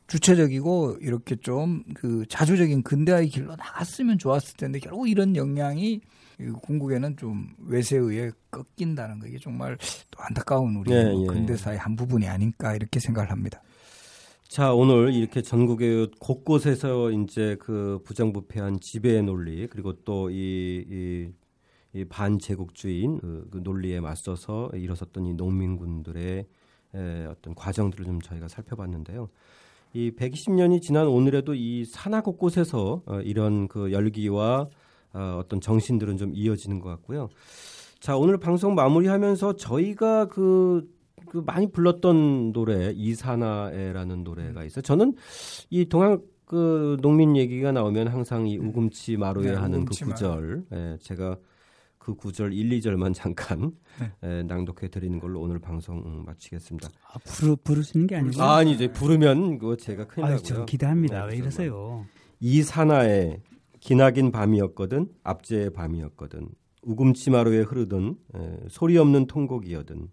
[0.07, 6.01] 주체적이고 이렇게 좀 그 자주적인 근대화의 길로 나갔으면 좋았을 텐데 결국 이런 영향이
[6.41, 9.79] 이 궁극에는 좀 외세에 의해 꺾인다는 거 이게 정말
[10.11, 11.27] 또 안타까운 우리 예, 뭐 예.
[11.27, 13.62] 근대사의 한 부분이 아닐까 이렇게 생각을 합니다.
[14.49, 21.29] 자, 오늘 이렇게 전국의 곳곳에서 이제 그 부정부패한 지배의 논리 그리고 또이 이,
[21.95, 26.47] 이 반제국주의인 그, 그 논리에 맞서서 일어섰던 이 농민군들의
[26.95, 29.29] 에, 어떤 과정들을 좀 저희가 살펴봤는데요.
[29.93, 34.69] 이 120년이 지난 오늘에도 이 산하 곳곳에서 어, 이런 그 열기와
[35.13, 37.29] 어, 어떤 정신들은 좀 이어지는 것 같고요.
[38.01, 40.87] 자, 오늘 방송 마무리하면서 저희가 그,
[41.29, 44.83] 그 많이 불렀던 노래 이사나에라는 노래가 있어요.
[44.83, 45.15] 저는
[45.71, 50.65] 이 동학 그 농민 얘기가 나오면 항상 이 우금치 마루에 네, 하는 우금치 그 구절,
[50.73, 51.39] 예, 제가
[52.05, 54.13] 그 구절 1, 2절만 잠깐 네.
[54.29, 56.91] 예, 낭독해 드리는 걸로 오늘 방송 음, 마치겠습니다.
[57.11, 58.43] 아, 부르, 부르시는 게 아니고.
[58.43, 60.45] 아, 아니 이제 부르면 그거 제가 큰일 아유, 나고요.
[60.47, 61.25] 저 기대합니다.
[61.25, 62.05] 네, 왜 이러세요?
[62.41, 63.39] 이 사나에
[63.81, 66.49] 기나긴 밤이었거든 압제의 밤이었거든
[66.83, 70.09] 우금치마루에 흐르던 에, 소리 없는 통곡이거든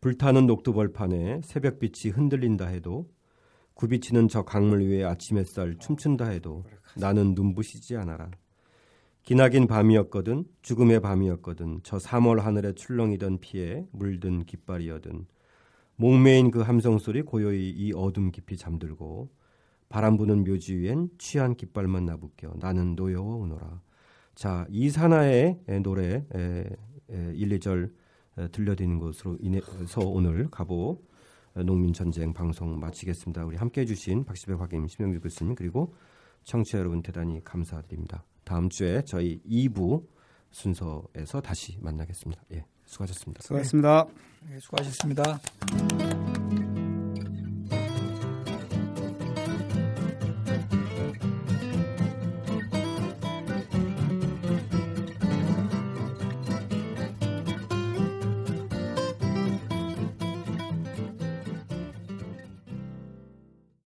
[0.00, 3.06] 불타는 녹두벌판에 새벽빛이 흔들린다 해도
[3.74, 6.64] 굽이치는 저 강물 위에 아침 햇살 춤춘다 해도
[6.96, 8.30] 나는 눈부시지 않아라
[9.28, 15.26] 기나긴 밤이었거든 죽음의 밤이었거든 저 3월 하늘에 출렁이던 피에 물든 깃발이거든
[15.96, 19.28] 목매인 그 함성 소리 고요히 이 어둠 깊이 잠들고
[19.90, 23.82] 바람 부는 묘지 위엔 취한 깃발만 나부껴 나는 노여워오노라.
[24.34, 26.64] 자, 에, 노래 에,
[27.10, 27.92] 에, 1, 2절
[28.38, 31.02] 에, 들려드리는 것으로 인해서 오늘 가보
[31.54, 33.44] 에, 농민 전쟁 방송 마치겠습니다.
[33.44, 35.92] 우리 함께 해 주신 박시백 확임 심영주 교수님 그리고
[36.44, 38.24] 청취자 여러분 대단히 감사드립니다.
[38.48, 40.06] 다음 주에 저희 2부
[40.50, 42.42] 순서에서 다시 만나겠습니다.
[42.54, 43.42] 예, 수고하셨습니다.
[43.42, 44.06] 수고하셨습니다.
[44.48, 45.38] 네, 수고하셨습니다.